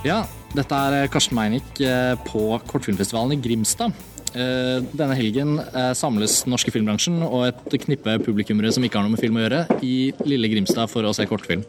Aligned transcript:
Ja, 0.00 0.22
dette 0.56 0.72
er 0.72 1.10
Karsten 1.12 1.36
Meinick 1.36 1.76
eh, 1.84 2.14
på 2.24 2.40
Kortfilmfestivalen 2.70 3.34
i 3.34 3.42
Grimstad. 3.44 3.92
Eh, 4.32 4.78
Denne 4.96 5.16
helgen 5.18 5.58
eh, 5.60 5.90
samles 5.98 6.38
den 6.46 6.54
norske 6.54 6.72
filmbransjen 6.72 7.18
og 7.26 7.50
et 7.50 7.76
knippe 7.82 8.14
publikummere 8.24 8.72
som 8.72 8.86
ikke 8.86 8.96
har 8.96 9.04
noe 9.04 9.12
med 9.12 9.20
film 9.20 9.36
å 9.36 9.42
gjøre, 9.42 9.60
i 9.84 10.08
lille 10.24 10.48
Grimstad 10.54 10.88
for 10.88 11.04
å 11.04 11.12
se 11.12 11.28
kortfilm. 11.28 11.66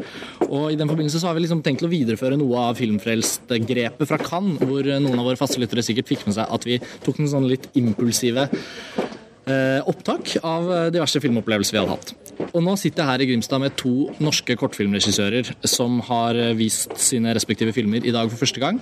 Og 0.48 0.70
I 0.72 0.80
den 0.80 0.88
forbindelse 0.88 1.20
så 1.20 1.28
har 1.28 1.36
vi 1.36 1.44
liksom 1.44 1.59
tenkt 1.66 1.84
å 1.84 1.91
videreføre 1.91 2.40
noe 2.40 2.70
av 2.70 2.80
filmfrelst-grepet 2.80 4.08
fra 4.08 4.22
Cannes, 4.23 4.63
hvor 4.63 4.88
noen 4.88 5.20
av 5.20 5.27
våre 5.27 5.40
faste 5.41 5.59
lyttere 5.59 5.84
sikkert 5.84 6.13
fikk 6.13 6.23
med 6.30 6.40
seg 6.40 6.55
at 6.55 6.70
vi 6.70 6.80
tok 7.04 7.20
noen 7.20 7.34
sånne 7.36 7.52
litt 7.52 7.68
impulsive 7.84 8.48
eh, 8.48 9.80
opptak 9.84 10.38
av 10.40 10.72
diverse 10.95 11.20
filmopplevelser 11.20 11.76
vi 11.76 11.84
hadde 11.84 12.00
hatt. 12.00 12.16
Og 12.50 12.59
nå 12.66 12.76
sitter 12.80 13.04
jeg 13.04 13.12
her 13.12 13.23
i 13.23 13.30
Grimstad 13.30 13.62
med 13.63 13.77
to 13.80 14.09
norske 14.23 14.58
kortfilmregissører 14.59 15.54
som 15.70 16.02
har 16.09 16.38
vist 16.58 16.94
sine 17.00 17.34
respektive 17.38 17.73
filmer 17.76 18.04
i 18.05 18.14
dag 18.16 18.30
for 18.31 18.41
første 18.41 18.64
gang. 18.64 18.81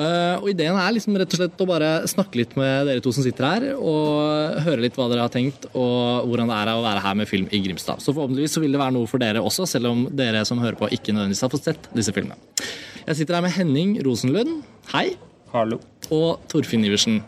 Eh, 0.00 0.36
og 0.40 0.48
ideen 0.48 0.76
er 0.78 0.94
liksom 0.94 1.16
rett 1.20 1.34
og 1.34 1.40
slett 1.40 1.60
å 1.60 1.68
bare 1.68 1.90
snakke 2.08 2.38
litt 2.40 2.54
med 2.56 2.88
dere 2.88 3.02
to 3.04 3.12
som 3.12 3.24
sitter 3.24 3.44
her, 3.48 3.66
og 3.76 4.62
høre 4.64 4.84
litt 4.84 4.96
hva 4.96 5.08
dere 5.12 5.26
har 5.26 5.32
tenkt, 5.32 5.66
og 5.72 6.28
hvordan 6.30 6.48
det 6.48 6.60
er 6.60 6.70
å 6.72 6.84
være 6.84 7.02
her 7.04 7.18
med 7.20 7.28
film 7.28 7.50
i 7.52 7.60
Grimstad. 7.66 8.00
Så 8.00 8.14
forhåpentligvis 8.14 8.56
så 8.56 8.62
vil 8.62 8.72
det 8.72 8.80
være 8.80 8.96
noe 8.96 9.10
for 9.10 9.22
dere 9.22 9.42
også, 9.44 9.68
selv 9.68 9.92
om 9.92 10.06
dere 10.16 10.44
som 10.48 10.62
hører 10.62 10.78
på 10.80 10.88
ikke 10.96 11.12
nødvendigvis 11.12 11.44
har 11.44 11.52
fått 11.52 11.68
sett 11.68 11.90
disse 11.92 12.14
filmene. 12.16 12.40
Jeg 13.02 13.18
sitter 13.18 13.36
her 13.36 13.44
med 13.44 13.54
Henning 13.56 13.98
Rosenlund. 14.06 14.62
Hei. 14.94 15.10
Hallo. 15.52 15.82
Og 16.14 16.40
Torfinn 16.48 16.86
Iversen. 16.88 17.20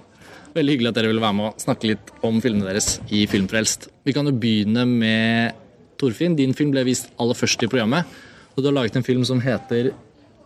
Veldig 0.55 0.77
hyggelig 0.77 0.91
at 0.93 0.99
dere 1.01 1.11
vil 1.11 1.23
være 1.23 1.35
med 1.35 1.49
og 1.49 1.63
snakke 1.63 1.89
litt 1.91 2.11
om 2.23 2.37
filmene 2.43 2.69
deres 2.69 3.01
i 3.11 3.25
Filmfrelst. 3.31 3.89
Vi 4.07 4.15
kan 4.15 4.29
jo 4.29 4.35
begynne 4.39 4.85
med 4.87 5.57
Torfinn. 5.99 6.37
Din 6.39 6.55
film 6.55 6.71
ble 6.75 6.85
vist 6.87 7.11
aller 7.19 7.35
først 7.35 7.65
i 7.67 7.71
programmet. 7.71 8.07
Og 8.55 8.63
du 8.63 8.69
har 8.71 8.77
laget 8.77 8.95
en 9.01 9.07
film 9.07 9.25
som 9.27 9.43
heter 9.43 9.91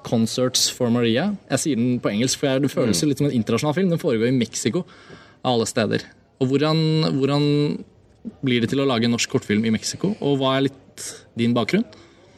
Concerts 0.07 0.69
for 0.73 0.89
Maria. 0.95 1.29
Jeg 1.51 1.61
sier 1.61 1.81
den 1.81 1.99
på 2.01 2.09
engelsk, 2.15 2.41
for 2.41 2.63
det 2.63 2.73
føles 2.73 3.05
litt 3.05 3.21
som 3.21 3.29
en 3.29 3.37
internasjonal 3.37 3.77
film. 3.77 3.93
Den 3.93 4.01
foregår 4.01 4.31
i 4.31 4.39
Mexico, 4.39 4.87
av 5.43 5.59
alle 5.59 5.69
steder. 5.69 6.07
Og 6.41 6.55
hvordan, 6.55 6.81
hvordan 7.19 7.45
blir 8.45 8.65
det 8.65 8.73
til 8.73 8.81
å 8.81 8.89
lage 8.89 9.09
en 9.09 9.13
norsk 9.13 9.35
kortfilm 9.35 9.67
i 9.69 9.75
Mexico, 9.75 10.15
og 10.25 10.39
hva 10.41 10.57
er 10.57 10.71
litt 10.71 11.09
din 11.39 11.57
bakgrunn? 11.57 11.87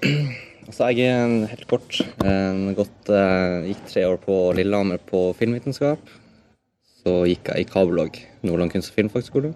Altså, 0.71 0.87
jeg 0.95 1.09
er 1.11 1.49
helt 1.51 1.65
kort. 1.67 1.97
Jeg 1.99 2.75
gått, 2.79 3.09
eh, 3.11 3.71
gikk 3.73 3.81
tre 3.91 4.05
år 4.07 4.21
på 4.23 4.35
Lillehammer 4.55 5.01
på 5.03 5.25
filmvitenskap. 5.35 6.13
Så 7.01 7.15
gikk 7.27 7.49
jeg 7.49 7.65
i 7.65 7.65
kabellogg 7.71 8.19
Nordland 8.45 8.73
kunst- 8.73 8.91
og 8.93 8.97
filmfagskole. 8.99 9.55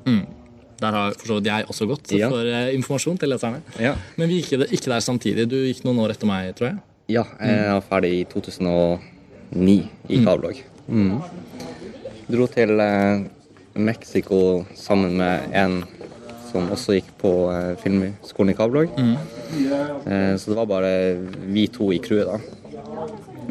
Der 0.81 0.91
har 0.91 1.13
for 1.15 1.27
så 1.29 1.35
vidt 1.39 1.47
jeg 1.47 1.65
også 1.69 1.87
gått, 1.87 2.13
Ja. 2.13 2.29
for 2.29 2.41
eh, 2.45 2.75
informasjon 2.75 3.19
til 3.19 3.29
leserne. 3.31 3.61
Ja. 3.81 3.95
Men 4.17 4.29
vi 4.29 4.41
gikk 4.43 4.65
ikke 4.73 4.91
der 4.91 5.01
samtidig. 5.01 5.49
Du 5.49 5.57
gikk 5.57 5.85
noen 5.85 5.99
år 6.01 6.11
etter 6.11 6.27
meg, 6.27 6.55
tror 6.57 6.69
jeg. 6.73 6.79
ja, 7.09 7.23
jeg 7.41 7.69
var 7.71 7.81
ferdig 7.91 8.13
i 8.21 8.25
2009 8.25 9.89
i 10.09 10.25
kabellogg. 10.25 10.63
Mm. 10.89 11.21
Dro 12.31 12.47
til 12.47 12.81
eh, 12.81 13.25
Mexico 13.77 14.65
sammen 14.75 15.17
med 15.17 15.41
en 15.55 15.85
som 16.51 16.69
også 16.71 16.95
gikk 16.99 17.13
på 17.19 17.31
eh, 17.53 17.77
filmskolen 17.83 18.51
i 18.51 18.57
kabellogg. 18.59 18.91
Eh, 18.99 20.37
så 20.37 20.51
det 20.51 20.57
var 20.57 20.67
bare 20.67 20.93
vi 21.53 21.67
to 21.69 21.91
i 21.93 21.99
crewet, 21.99 22.27
da. 22.27 22.39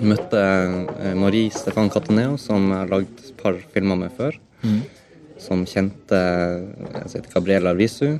Møtte 0.02 0.39
eh, 0.39 1.13
Marie 1.17 1.52
Stefan 1.53 1.91
Cataneo, 1.94 2.38
som 2.41 2.66
jeg 2.72 2.80
har 2.80 2.91
lagd 2.91 3.23
et 3.23 3.33
par 3.39 3.58
filmer 3.73 4.00
med 4.05 4.13
før. 4.17 4.38
Som 5.44 5.66
kjente 5.67 6.17
Jeg 6.17 7.09
som 7.09 7.17
heter 7.17 7.33
Gabriela 7.33 7.73
Risu, 7.75 8.17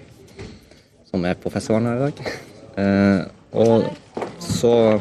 som 1.08 1.24
er 1.26 1.40
på 1.40 1.52
festivalen 1.54 1.92
her 1.92 2.02
i 2.02 2.10
dag. 2.10 2.26
Eh, 2.74 3.20
og 3.53 3.84
så 4.42 4.97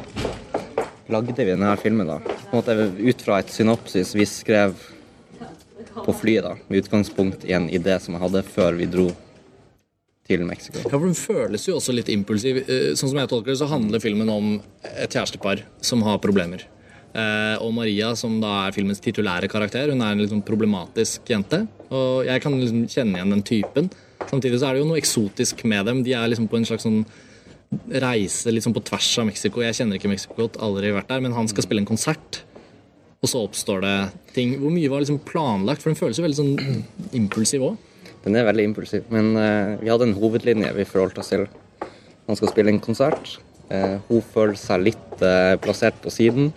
lagde 1.09 1.33
vi 1.33 1.47
denne 1.55 1.71
filmen, 1.81 2.11
da. 2.11 2.19
Måte 2.53 2.75
ut 2.99 3.23
fra 3.25 3.39
et 3.41 3.49
synopsis 3.49 4.11
vi 4.13 4.27
skrev 4.29 4.75
på 5.95 6.13
flyet, 6.13 6.45
da. 6.45 6.53
Med 6.69 6.83
utgangspunkt 6.83 7.47
i 7.49 7.55
en 7.57 7.71
idé 7.73 7.97
som 7.97 8.13
jeg 8.13 8.25
hadde 8.27 8.45
før 8.45 8.77
vi 8.77 8.91
dro 8.93 9.07
til 10.29 10.45
Mexico. 10.47 10.79
Ja, 10.85 10.91
for 10.93 11.07
Den 11.07 11.19
føles 11.19 11.67
jo 11.69 11.77
også 11.79 11.95
litt 11.95 12.11
impulsiv. 12.13 12.63
Eh, 12.69 12.93
Sånn 12.99 13.11
som 13.11 13.19
jeg 13.19 13.31
tolker 13.33 13.53
det, 13.53 13.59
så 13.61 13.69
handler 13.71 14.03
filmen 14.03 14.31
om 14.33 14.53
et 14.95 15.11
kjærestepar 15.11 15.65
som 15.83 16.03
har 16.07 16.21
problemer. 16.23 16.63
Eh, 17.13 17.57
og 17.61 17.75
Maria, 17.77 18.15
som 18.17 18.39
da 18.41 18.69
er 18.69 18.73
filmens 18.77 19.03
titulære 19.05 19.51
karakter, 19.53 19.91
hun 19.93 20.01
er 20.01 20.15
en 20.15 20.23
litt 20.23 20.31
sånn 20.33 20.45
problematisk 20.47 21.29
jente. 21.29 21.67
Og 21.91 22.25
jeg 22.29 22.41
kan 22.45 22.57
liksom 22.61 22.87
kjenne 22.89 23.19
igjen 23.19 23.35
den 23.35 23.43
typen. 23.43 23.91
Samtidig 24.31 24.61
så 24.63 24.71
er 24.71 24.75
det 24.79 24.85
jo 24.85 24.89
noe 24.89 25.01
eksotisk 25.03 25.65
med 25.69 25.85
dem. 25.91 26.03
De 26.07 26.15
er 26.17 26.31
liksom 26.31 26.49
på 26.49 26.57
en 26.57 26.65
slags 26.69 26.87
sånn 26.87 27.03
reise 28.03 28.53
sånn 28.63 28.75
på 28.77 28.85
tvers 28.85 29.11
av 29.19 29.27
Mexico. 29.29 29.63
Jeg 29.65 29.77
kjenner 29.77 29.99
ikke 29.99 30.11
Mexico 30.13 30.37
godt, 30.39 30.59
aldri 30.63 30.93
vært 30.95 31.09
der, 31.09 31.21
men 31.25 31.33
han 31.37 31.49
skal 31.51 31.65
spille 31.67 31.83
en 31.83 31.89
konsert. 31.89 32.43
Og 33.23 33.31
så 33.31 33.43
oppstår 33.47 33.83
det 33.85 33.97
ting. 34.35 34.57
Hvor 34.61 34.73
mye 34.75 34.91
var 34.91 35.03
liksom 35.05 35.21
planlagt? 35.25 35.83
For 35.83 35.93
den 35.93 35.99
føles 35.99 36.19
jo 36.19 36.25
veldig 36.25 36.39
sånn 36.41 36.85
impulsiv 37.15 37.65
òg. 37.69 37.77
Den 38.23 38.39
er 38.39 38.47
veldig 38.47 38.69
impulsiv, 38.71 39.09
men 39.11 39.33
eh, 39.39 39.79
vi 39.81 39.91
hadde 39.91 40.07
en 40.07 40.19
hovedlinje 40.19 40.71
vi 40.77 40.87
forholdt 40.87 41.19
oss 41.19 41.33
til. 41.33 41.49
Han 42.29 42.39
skal 42.39 42.53
spille 42.53 42.71
en 42.71 42.83
konsert. 42.83 43.37
Eh, 43.73 43.99
hun 44.09 44.23
føler 44.35 44.59
seg 44.61 44.85
litt 44.87 45.25
eh, 45.27 45.57
plassert 45.63 45.99
på 46.05 46.13
siden. 46.15 46.53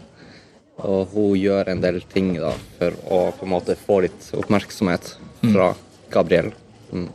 Og 0.85 1.13
hun 1.15 1.35
gjør 1.39 1.71
en 1.71 1.81
del 1.81 2.01
ting 2.11 2.33
da, 2.35 2.51
for 2.77 2.97
å 3.07 3.19
på 3.37 3.47
en 3.47 3.53
måte 3.53 3.77
få 3.79 4.01
litt 4.03 4.27
oppmerksomhet 4.35 5.13
fra 5.39 5.69
Gabriel. 6.11 6.51
Mm. 6.91 7.07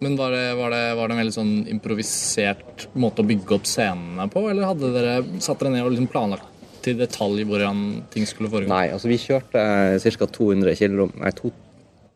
Men 0.00 0.16
var 0.16 0.32
det, 0.32 0.54
var, 0.56 0.72
det, 0.72 0.82
var 0.96 1.08
det 1.08 1.14
en 1.14 1.20
veldig 1.22 1.34
sånn 1.36 1.54
improvisert 1.72 2.86
måte 3.00 3.22
å 3.22 3.28
bygge 3.28 3.56
opp 3.56 3.68
scenene 3.68 4.26
på, 4.32 4.42
eller 4.50 4.68
hadde 4.68 4.92
dere 4.92 5.14
satt 5.44 5.62
dere 5.62 5.72
ned 5.72 5.86
og 5.86 5.94
liksom 5.94 6.10
planlagt 6.12 6.52
til 6.84 6.98
detalj 7.00 7.46
hvordan 7.48 7.84
ting 8.12 8.28
skulle 8.28 8.50
foregå? 8.52 8.70
Nei, 8.70 8.90
altså 8.94 9.08
vi 9.10 9.18
kjørte 9.20 9.62
ca. 10.04 10.28
200 10.36 10.76
km, 10.78 11.14
nei, 11.22 11.32
to, 11.36 11.52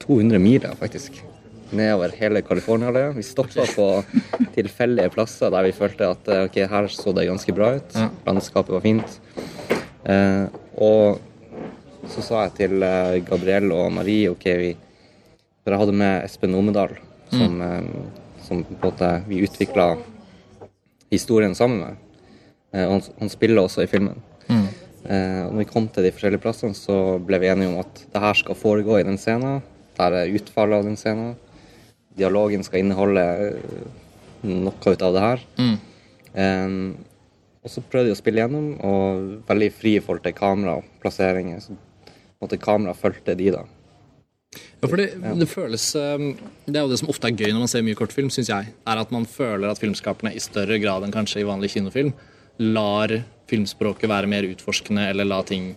200 0.07 0.41
miler 0.43 0.77
faktisk. 0.81 1.21
Nedover 1.71 2.15
hele 2.19 2.43
California. 2.43 3.11
Vi 3.15 3.23
stoppa 3.23 3.67
på 3.77 3.89
tilfeldige 4.57 5.11
plasser 5.15 5.53
der 5.55 5.69
vi 5.69 5.75
følte 5.77 6.11
at 6.17 6.31
eh, 6.31 6.45
ok, 6.49 6.61
her 6.73 6.89
så 6.91 7.15
det 7.15 7.29
ganske 7.29 7.55
bra 7.55 7.75
ut. 7.79 7.99
Landskapet 8.27 8.75
var 8.75 8.85
fint. 8.85 9.19
Eh, 10.05 10.47
og 10.81 11.21
så 12.11 12.25
sa 12.25 12.47
jeg 12.47 12.57
til 12.57 12.79
Gabriel 12.81 13.27
Gabrielle 13.29 13.77
og 13.77 13.93
Marie 13.93 14.31
ok, 14.33 14.47
vi 14.59 14.71
For 15.61 15.75
jeg 15.75 15.83
hadde 15.83 15.99
med 16.01 16.25
Espen 16.25 16.57
Omedal, 16.57 16.95
som, 17.29 17.59
mm. 17.61 17.89
som 18.47 18.63
på 18.65 18.73
en 18.73 18.81
måte 18.81 19.11
vi 19.29 19.43
utvikla 19.45 19.93
historien 21.13 21.55
sammen 21.55 21.85
med. 21.85 21.99
Eh, 22.73 22.87
og 22.87 22.97
han, 22.97 23.03
han 23.21 23.33
spiller 23.33 23.63
også 23.63 23.85
i 23.85 23.91
filmen. 23.91 24.23
Eh, 24.51 25.43
og 25.47 25.55
når 25.55 25.63
vi 25.63 25.69
kom 25.71 25.89
til 25.89 26.07
de 26.07 26.13
forskjellige 26.15 26.43
plassene, 26.43 26.77
så 26.77 27.19
ble 27.25 27.41
vi 27.43 27.51
enige 27.51 27.73
om 27.73 27.81
at 27.83 28.03
det 28.13 28.23
her 28.25 28.41
skal 28.41 28.59
foregå 28.59 28.99
i 28.99 29.07
den 29.07 29.19
scenen. 29.21 29.61
Er 30.01 30.35
utfallet 30.39 30.81
av 30.81 30.89
den 30.89 30.99
scenen. 31.01 31.37
Dialogen 32.17 32.65
skal 32.67 32.83
inneholde 32.83 33.25
eh, 33.47 33.85
noe 34.49 34.95
ut 34.95 35.07
av 35.07 35.15
det 35.17 35.25
her. 35.25 35.47
Eh, 36.35 36.75
og 37.61 37.69
så 37.69 37.83
prøvde 37.85 38.09
jeg 38.09 38.17
å 38.17 38.21
spille 38.21 38.41
gjennom, 38.41 38.71
og 38.81 39.49
veldig 39.49 39.69
fri 39.77 39.99
i 39.99 40.03
forhold 40.05 40.25
til 40.25 40.37
kamera 40.37 40.79
og 40.81 40.89
plasseringer. 41.03 41.61
Så 41.61 41.77
måtte 42.41 42.61
kamera 42.61 42.97
fulgte 42.97 43.37
de, 43.37 43.51
da. 43.53 43.67
Ja, 44.81 44.89
for 44.89 44.97
det, 44.99 45.13
det 45.39 45.47
føles 45.47 45.85
um, 45.95 46.33
Det 46.67 46.75
er 46.75 46.83
jo 46.83 46.91
det 46.91 46.97
som 46.99 47.11
ofte 47.13 47.29
er 47.29 47.37
gøy 47.37 47.53
når 47.53 47.61
man 47.63 47.71
ser 47.71 47.85
mye 47.87 47.99
kortfilm, 47.99 48.33
syns 48.35 48.49
jeg. 48.51 48.73
Er 48.89 49.03
at 49.03 49.13
man 49.15 49.29
føler 49.29 49.71
at 49.71 49.79
filmskaperne 49.79 50.33
i 50.35 50.43
større 50.43 50.81
grad 50.83 51.05
enn 51.07 51.15
kanskje 51.15 51.43
i 51.43 51.47
vanlig 51.47 51.75
kinofilm 51.77 52.15
lar 52.61 53.13
filmspråket 53.49 54.11
være 54.11 54.29
mer 54.29 54.49
utforskende, 54.49 55.07
eller 55.13 55.29
la 55.29 55.39
ting 55.47 55.71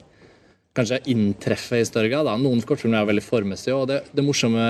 kanskje 0.73 0.97
inntreffe 1.13 1.77
i 1.77 1.85
større 1.85 2.09
grad. 2.09 2.25
Da. 2.25 2.33
Noen 2.41 2.61
kortfilmer 2.65 3.03
er 3.03 3.09
veldig 3.11 3.23
formessige, 3.23 3.75
og 3.77 3.85
det, 3.91 3.99
det 4.15 4.23
morsomme 4.25 4.63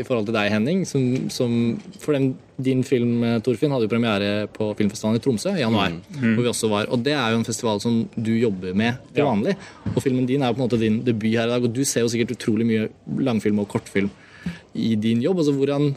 i 0.00 0.04
forhold 0.06 0.30
til 0.30 0.36
deg, 0.36 0.48
Henning 0.54 0.86
som, 0.88 1.04
som 1.32 1.52
For 2.00 2.16
den, 2.16 2.30
din 2.56 2.80
film, 2.86 3.20
Torfinn, 3.44 3.74
hadde 3.74 3.84
jo 3.84 3.92
premiere 3.92 4.30
på 4.52 4.70
filmfestivalen 4.78 5.20
i 5.20 5.24
Tromsø 5.24 5.52
i 5.52 5.60
januar. 5.60 5.98
hvor 6.22 6.40
vi 6.40 6.52
også 6.54 6.70
var, 6.72 6.88
Og 6.88 7.04
det 7.04 7.12
er 7.18 7.34
jo 7.34 7.42
en 7.42 7.48
festival 7.48 7.82
som 7.84 8.00
du 8.16 8.32
jobber 8.32 8.72
med 8.72 8.96
til 9.12 9.28
vanlig. 9.28 9.56
Og 9.92 10.00
filmen 10.04 10.28
din 10.28 10.42
er 10.42 10.52
jo 10.52 10.56
på 10.56 10.62
en 10.62 10.68
måte 10.68 10.80
din 10.80 11.02
debut 11.04 11.36
her 11.36 11.50
i 11.50 11.52
dag, 11.52 11.68
og 11.68 11.76
du 11.76 11.84
ser 11.84 12.06
jo 12.06 12.12
sikkert 12.14 12.32
utrolig 12.38 12.68
mye 12.68 12.88
langfilm 13.20 13.60
og 13.60 13.68
kortfilm 13.68 14.08
i 14.72 14.94
din 14.96 15.20
jobb. 15.20 15.44
altså 15.44 15.52
Hvordan, 15.52 15.92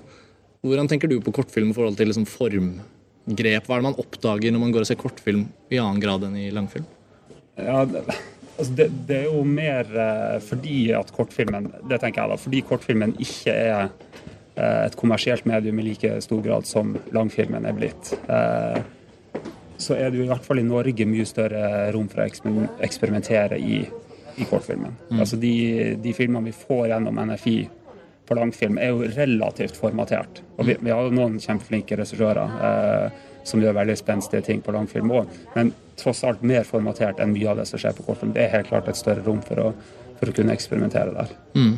hvordan 0.68 0.92
tenker 0.92 1.08
du 1.08 1.22
på 1.24 1.32
kortfilm 1.32 1.72
i 1.72 1.78
forhold 1.80 1.96
til 1.96 2.12
liksom 2.12 2.28
formgrep? 2.28 3.72
Hva 3.72 3.80
er 3.80 3.80
det 3.80 3.88
man 3.88 4.00
oppdager 4.04 4.52
når 4.52 4.66
man 4.68 4.76
går 4.76 4.84
og 4.84 4.92
ser 4.92 5.00
kortfilm 5.00 5.48
i 5.72 5.80
annen 5.80 6.04
grad 6.04 6.28
enn 6.28 6.36
i 6.44 6.52
langfilm? 6.52 6.86
Ja, 7.56 7.86
det, 7.88 8.04
altså 8.58 8.74
det, 8.78 8.90
det 9.08 9.18
er 9.24 9.30
jo 9.30 9.44
mer 9.48 9.90
eh, 9.90 10.38
fordi 10.44 10.80
at 10.96 11.12
kortfilmen 11.16 11.70
det 11.90 12.00
tenker 12.02 12.22
jeg 12.24 12.32
da, 12.32 12.40
fordi 12.40 12.64
kortfilmen 12.68 13.16
ikke 13.22 13.54
er 13.54 13.88
eh, 14.56 14.82
et 14.86 14.98
kommersielt 15.00 15.48
medium 15.50 15.80
i 15.82 15.88
like 15.90 16.16
stor 16.26 16.44
grad 16.46 16.68
som 16.70 16.96
langfilmen 17.16 17.68
er 17.68 17.78
blitt. 17.78 18.14
Eh, 18.28 18.82
så 19.78 19.98
er 20.00 20.12
det 20.12 20.22
jo 20.22 20.26
i 20.26 20.32
hvert 20.32 20.46
fall 20.46 20.62
i 20.62 20.68
Norge 20.68 21.08
mye 21.10 21.28
større 21.28 21.92
rom 21.92 22.08
for 22.12 22.24
å 22.24 22.28
eksperimentere 22.86 23.60
i, 23.60 23.82
i 24.40 24.48
kortfilmen. 24.48 24.96
Altså 25.20 25.40
de, 25.40 25.56
de 26.00 26.14
filmene 26.16 26.48
vi 26.48 26.56
får 26.56 26.94
gjennom 26.94 27.20
NFI 27.32 27.58
på 28.26 28.38
langfilm, 28.40 28.80
er 28.82 28.94
jo 28.94 29.10
relativt 29.18 29.76
formatert. 29.78 30.40
Og 30.56 30.70
vi, 30.70 30.78
vi 30.82 30.94
har 30.94 31.04
jo 31.06 31.14
noen 31.14 31.36
kjempeflinke 31.44 32.00
regissører. 32.00 33.12
Som 33.46 33.62
gjør 33.62 33.78
veldig 33.78 33.98
spenstige 34.00 34.46
ting 34.46 34.64
på 34.66 34.74
langfilm 34.76 35.14
òg. 35.14 35.30
Men 35.56 35.74
tross 36.00 36.24
alt 36.28 36.42
mer 36.44 36.66
formatert 36.68 37.22
enn 37.24 37.34
mye 37.36 37.52
av 37.52 37.62
det 37.62 37.68
som 37.70 37.82
skjer 37.82 37.96
på 37.98 38.08
kortfilm. 38.08 38.34
Det 38.36 38.46
er 38.46 38.56
helt 38.58 38.72
klart 38.72 38.90
et 38.90 39.00
større 39.00 39.24
rom 39.26 39.42
for 39.46 39.62
å, 39.62 39.70
for 40.20 40.32
å 40.32 40.36
kunne 40.36 40.56
eksperimentere 40.56 41.14
der. 41.16 41.36
Mm. 41.56 41.78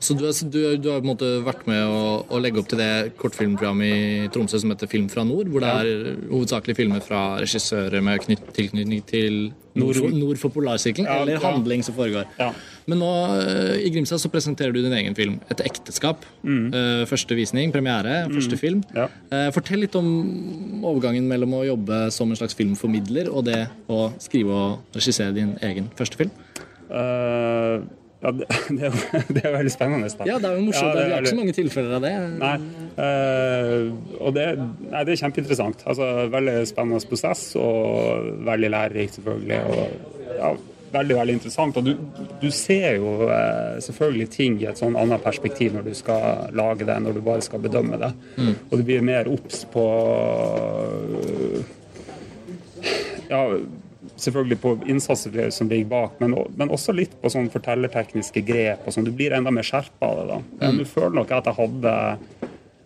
Så 0.00 0.14
du, 0.16 0.24
du, 0.24 0.60
du, 0.80 0.88
har 0.88 1.02
på 1.02 1.04
en 1.04 1.10
måte 1.12 1.28
vært 1.44 1.66
med 1.68 1.82
å, 1.84 2.04
å, 2.24 2.38
legge 2.40 2.62
opp 2.62 2.70
til 2.70 2.80
det 2.80 3.12
kortfilmprogrammet 3.20 3.90
i 3.90 4.28
Tromsø 4.32 4.62
som 4.62 4.72
heter 4.72 4.88
Film 4.88 5.10
fra 5.12 5.26
nord, 5.28 5.50
hvor 5.52 5.60
det 5.60 5.72
er 5.82 6.14
hovedsakelig 6.30 6.76
filmer 6.78 7.04
fra 7.04 7.24
regissører 7.42 8.00
med 8.04 8.24
tilknytning 8.56 9.04
til 9.04 9.36
nord, 9.76 10.00
nord 10.16 10.40
for 10.40 10.54
polarsirkelen, 10.54 11.04
ja, 11.04 11.18
eller 11.20 11.44
handling 11.44 11.84
som 11.84 11.98
foregår. 11.98 12.24
Ja. 12.40 12.48
Men 12.88 13.02
nå 13.04 13.10
eh, 13.42 13.74
i 13.84 13.92
Grimstad 13.92 14.24
så 14.24 14.32
presenterer 14.32 14.72
du 14.72 14.80
din 14.80 14.96
egen 14.96 15.14
film, 15.14 15.36
'Et 15.52 15.62
ekteskap'. 15.68 16.24
Mm. 16.42 16.72
Uh, 16.72 17.04
første 17.06 17.36
visning, 17.36 17.68
premiere, 17.70 18.24
mm. 18.24 18.34
første 18.40 18.56
film. 18.56 18.82
Ja. 18.96 19.06
fortell 19.52 19.84
litt 19.84 19.94
om 20.00 20.08
overgangen 20.80 21.28
mellom 21.28 21.60
å 21.60 21.64
jobbe 21.68 22.02
som 22.14 22.32
en 22.32 22.40
slags 22.40 22.56
filmformidler 22.56 23.28
og 23.28 23.44
det 23.52 23.66
å 23.92 24.08
skrive 24.18 24.56
og 24.64 24.96
regissere 24.96 25.36
din 25.36 25.58
egen 25.60 25.92
første 26.00 26.24
film. 26.24 26.32
Uh 26.88 27.84
ja, 28.22 28.30
det, 28.30 28.46
det, 28.78 28.92
det, 29.28 29.44
er 29.44 29.54
veldig 29.54 29.72
spennende. 29.72 30.08
Da. 30.18 30.26
Ja, 30.28 30.38
det 30.38 30.50
er 30.50 30.58
jo 30.58 30.64
morsomt. 30.66 30.88
Ja, 30.88 30.94
det, 30.94 31.02
er, 31.02 31.06
vi 31.06 31.12
har 31.12 31.20
ikke 31.24 31.32
så 31.32 31.40
mange 31.40 31.54
tilfeller 31.56 31.94
av 31.96 32.02
det. 32.04 32.14
Nei, 32.40 32.56
uh, 32.98 33.84
og 34.20 34.34
det, 34.36 34.48
nei, 34.90 35.04
det, 35.08 35.14
er 35.14 35.22
kjempeinteressant. 35.22 35.86
Altså, 35.88 36.10
veldig 36.34 36.58
spennende 36.68 37.00
prosess 37.08 37.46
og 37.60 38.28
veldig 38.50 38.70
lærerikt, 38.76 39.16
selvfølgelig. 39.20 39.60
Og, 39.72 39.80
ja, 40.36 40.52
veldig, 40.92 41.16
veldig 41.22 41.38
interessant. 41.38 41.80
Og 41.80 41.88
du, 41.88 41.94
du 42.42 42.48
ser 42.52 42.98
jo 42.98 43.16
uh, 43.24 43.80
selvfølgelig 43.88 44.30
ting 44.36 44.60
i 44.60 44.68
et 44.68 44.84
sånn 44.84 45.00
annet 45.00 45.24
perspektiv 45.24 45.78
når 45.78 45.88
du 45.88 45.96
skal 45.96 46.52
lage 46.60 46.84
det, 46.84 47.00
når 47.00 47.16
du 47.16 47.24
bare 47.24 47.46
skal 47.46 47.64
bedømme 47.64 48.00
det. 48.04 48.12
Mm. 48.36 48.54
Og 48.68 48.74
du 48.76 48.84
blir 48.84 49.06
mer 49.06 49.32
obs 49.32 49.64
på 49.72 49.86
uh, 51.16 51.60
ja, 53.30 53.44
selvfølgelig 54.24 54.60
på 54.62 54.74
innsatsen 54.90 55.52
som 55.54 55.68
ligger 55.70 55.90
bak, 55.90 56.20
men, 56.22 56.36
men, 56.56 56.72
også 56.72 56.94
litt 56.96 57.16
på 57.20 57.32
sånn 57.32 57.50
fortellertekniske 57.52 58.44
grep. 58.46 58.86
og 58.86 58.94
sånn. 58.94 59.08
Du 59.08 59.14
blir 59.16 59.34
enda 59.36 59.52
mer 59.54 59.66
skjerpa 59.66 60.12
av 60.12 60.20
det. 60.20 60.28
da. 60.30 60.38
Men 60.60 60.76
mm. 60.76 60.80
du 60.80 60.88
føler 60.88 61.18
nok 61.20 61.34
at 61.36 61.50
jeg 61.50 61.58
hadde 61.58 61.94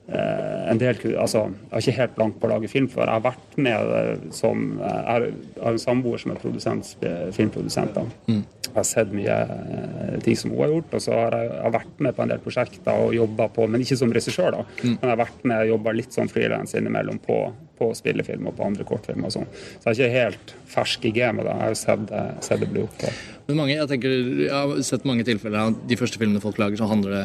eh, 0.09 0.61
en 0.71 0.81
del 0.81 1.01
altså, 1.21 1.47
Jeg 1.49 1.71
er 1.71 1.85
ikke 1.85 1.97
helt 2.01 2.17
blank 2.19 2.41
på 2.41 2.49
å 2.49 2.53
lage 2.55 2.71
film 2.73 2.89
før. 2.93 3.09
Jeg 3.09 3.21
har 3.21 3.27
vært 3.29 3.59
med 3.67 4.29
som 4.37 4.67
Jeg 4.81 5.05
har 5.09 5.73
en 5.73 5.81
samboer 5.83 6.23
som 6.23 6.35
er 6.35 6.43
produsent, 6.43 6.95
filmprodusent. 7.37 7.97
da. 7.97 8.07
Mm. 8.31 8.45
Jeg 8.75 8.81
har 8.81 8.89
sett 8.89 9.13
mye 9.15 9.35
eh, 9.45 10.15
ting 10.25 10.39
som 10.39 10.51
hun 10.51 10.65
har 10.65 10.73
gjort, 10.73 10.97
og 10.97 11.03
så 11.05 11.15
har 11.15 11.37
jeg, 11.39 11.51
jeg 11.53 11.63
har 11.63 11.77
vært 11.77 12.01
med 12.07 12.17
på 12.17 12.25
en 12.25 12.33
del 12.33 12.41
prosjekter 12.43 13.05
og 13.05 13.15
jobba 13.15 13.47
på, 13.55 13.69
men 13.71 13.85
ikke 13.85 14.01
som 14.01 14.15
regissør, 14.15 14.57
da. 14.57 14.65
Mm. 14.83 14.97
Men 14.97 15.05
jeg 15.05 15.13
har 15.13 15.21
vært 15.21 15.45
med 15.47 15.61
og 15.61 15.71
jobba 15.77 15.95
litt 15.95 16.17
sånn 16.17 16.33
frilans 16.33 16.75
innimellom 16.75 17.21
på, 17.23 17.39
på 17.79 17.91
spillefilm 17.99 18.51
og 18.51 18.59
på 18.59 18.67
andre 18.67 18.87
kortfilmer 18.89 19.31
og 19.31 19.37
sånn. 19.37 19.49
Så 19.83 19.93
jeg 19.93 19.95
er 19.95 19.97
ikke 19.99 20.25
helt 20.25 20.57
fersk 20.75 21.07
i 21.09 21.15
gamet, 21.17 21.49
da. 21.49 21.57
Jeg 21.61 21.73
har 21.73 21.81
sett, 21.81 22.13
sett 22.47 22.63
det 22.63 22.71
bli 22.73 22.85
gjort. 22.85 23.07
Men 23.49 23.63
mange, 23.63 23.77
jeg 23.77 23.91
tenker, 23.91 24.19
jeg 24.45 24.53
har 24.55 24.85
sett 24.87 25.09
mange 25.09 25.27
tilfeller 25.27 25.67
av 25.67 25.81
de 25.89 25.99
første 26.01 26.21
filmene 26.21 26.43
folk 26.45 26.61
lager, 26.63 26.81
så 26.81 26.91
handler 26.91 27.19
det 27.19 27.25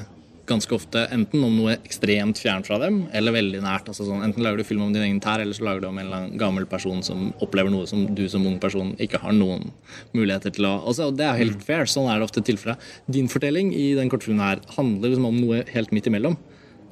ganske 0.49 0.73
ofte 0.75 1.03
enten 1.13 1.43
om 1.45 1.55
noe 1.59 1.75
ekstremt 1.77 2.39
fjernt 2.41 2.67
fra 2.69 2.79
dem, 2.81 3.03
eller 3.15 3.35
veldig 3.35 3.61
nært. 3.63 3.89
Altså 3.91 4.07
sånn, 4.07 4.23
enten 4.25 4.43
lager 4.45 4.61
du 4.61 4.67
film 4.67 4.83
om 4.85 4.93
din 4.93 5.05
egen 5.05 5.21
tær, 5.23 5.43
eller 5.43 5.55
så 5.55 5.65
lager 5.67 5.83
du 5.83 5.89
om 5.91 5.99
en 6.01 6.37
gammel 6.41 6.65
person 6.69 7.03
som 7.05 7.29
opplever 7.43 7.73
noe 7.73 7.87
som 7.89 8.07
du 8.17 8.23
som 8.31 8.45
ung 8.49 8.57
person 8.61 8.95
ikke 9.01 9.21
har 9.23 9.35
noen 9.35 9.69
muligheter 10.17 10.53
til 10.55 10.67
å 10.69 10.75
altså, 10.79 11.11
Det 11.15 11.27
er 11.27 11.41
helt 11.43 11.61
fair. 11.65 11.85
Sånn 11.89 12.09
er 12.09 12.19
det 12.19 12.29
ofte 12.29 12.43
tilfellet. 12.45 12.81
Din 13.11 13.29
fortelling 13.31 13.71
i 13.75 13.91
den 13.99 14.09
kortfilmen 14.11 14.43
her 14.43 14.63
handler 14.77 15.11
liksom 15.13 15.29
om 15.29 15.37
noe 15.39 15.63
helt 15.69 15.93
midt 15.95 16.09
imellom. 16.09 16.37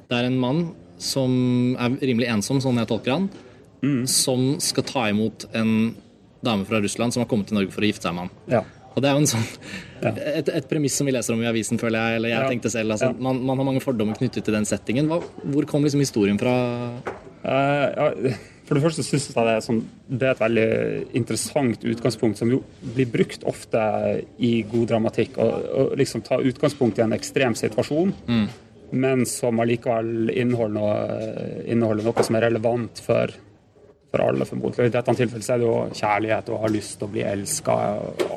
Det 0.08 0.16
er 0.16 0.28
en 0.28 0.38
mann 0.40 0.68
som 0.98 1.76
er 1.78 1.98
rimelig 2.02 2.30
ensom, 2.32 2.62
sånn 2.62 2.80
jeg 2.80 2.90
tolker 2.90 3.14
han, 3.14 3.28
mm. 3.82 4.02
som 4.10 4.50
skal 4.62 4.86
ta 4.88 5.06
imot 5.12 5.48
en 5.58 5.94
dame 6.44 6.66
fra 6.68 6.80
Russland 6.82 7.14
som 7.14 7.24
har 7.24 7.30
kommet 7.30 7.50
til 7.50 7.58
Norge 7.58 7.74
for 7.74 7.84
å 7.84 7.90
gifte 7.90 8.08
seg 8.08 8.16
med 8.16 8.28
han. 8.28 8.34
Ja. 8.58 8.64
Og 8.98 9.02
det 9.04 9.10
er 9.10 9.14
jo 9.14 9.22
en 9.22 9.30
sånn, 9.30 9.48
et, 10.10 10.48
et, 10.50 10.66
premiss 10.66 10.96
som 10.98 11.06
vi 11.06 11.14
leser 11.14 11.36
om 11.36 11.42
i 11.44 11.50
avisen, 11.50 11.78
føler 11.78 12.00
jeg. 12.00 12.18
eller 12.18 12.32
jeg 12.32 12.40
ja. 12.40 12.50
tenkte 12.50 12.72
selv, 12.72 12.96
altså, 12.96 13.12
man, 13.14 13.40
man, 13.46 13.60
har 13.60 13.68
mange 13.68 13.82
fordommer 13.84 14.18
knyttet 14.18 14.46
til 14.46 14.56
den 14.56 14.66
settingen. 14.66 15.10
Hva, 15.10 15.20
hvor 15.54 15.68
kom 15.70 15.86
liksom 15.86 16.02
historien 16.02 16.40
fra? 16.40 16.54
Uh, 17.44 17.84
ja, 17.94 18.32
for 18.68 18.76
det 18.76 18.82
første 18.84 19.04
syns 19.06 19.30
jeg 19.30 19.36
det 19.38 19.52
er, 19.54 19.62
sånn, 19.64 19.78
det 20.10 20.26
er, 20.26 20.34
et 20.34 20.42
veldig 20.42 20.70
interessant 21.16 21.84
utgangspunkt, 21.88 22.40
som 22.42 22.50
jo 22.52 22.58
blir 22.82 23.08
brukt 23.08 23.46
ofte 23.48 23.80
i 24.44 24.58
god 24.68 24.90
dramatikk. 24.90 25.38
Å 25.40 25.86
liksom 25.96 26.24
ta 26.26 26.40
utgangspunkt 26.42 26.98
i 26.98 27.06
en 27.06 27.14
ekstrem 27.16 27.54
situasjon, 27.56 28.12
mm. 28.28 28.44
men 28.98 29.24
som 29.30 29.62
allikevel 29.62 30.34
inneholder 30.34 30.74
noe, 30.74 31.30
inneholder 31.70 32.10
noe 32.10 32.26
som 32.26 32.36
er 32.36 32.48
relevant 32.50 33.00
for 33.06 33.32
for 34.10 34.20
alle, 34.20 34.44
formodentlig. 34.44 34.86
I 34.86 34.92
dette 34.92 35.14
tilfellet 35.14 35.50
er 35.52 35.58
det 35.60 35.66
jo 35.66 35.74
kjærlighet 35.92 36.48
og 36.52 36.62
har 36.62 36.72
lyst 36.72 36.94
til 36.96 37.08
å 37.08 37.12
bli 37.12 37.24
elska, 37.28 37.74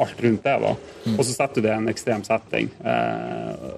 alt 0.03 0.23
rundt 0.25 0.43
det. 0.43 0.55
da. 0.65 0.73
Mm. 1.05 1.13
Og 1.15 1.21
så 1.23 1.35
setter 1.35 1.61
du 1.61 1.67
det 1.67 1.71
i 1.71 1.77
en 1.77 1.91
ekstrem 1.91 2.25
setting. 2.27 2.67
Eh, 2.91 3.69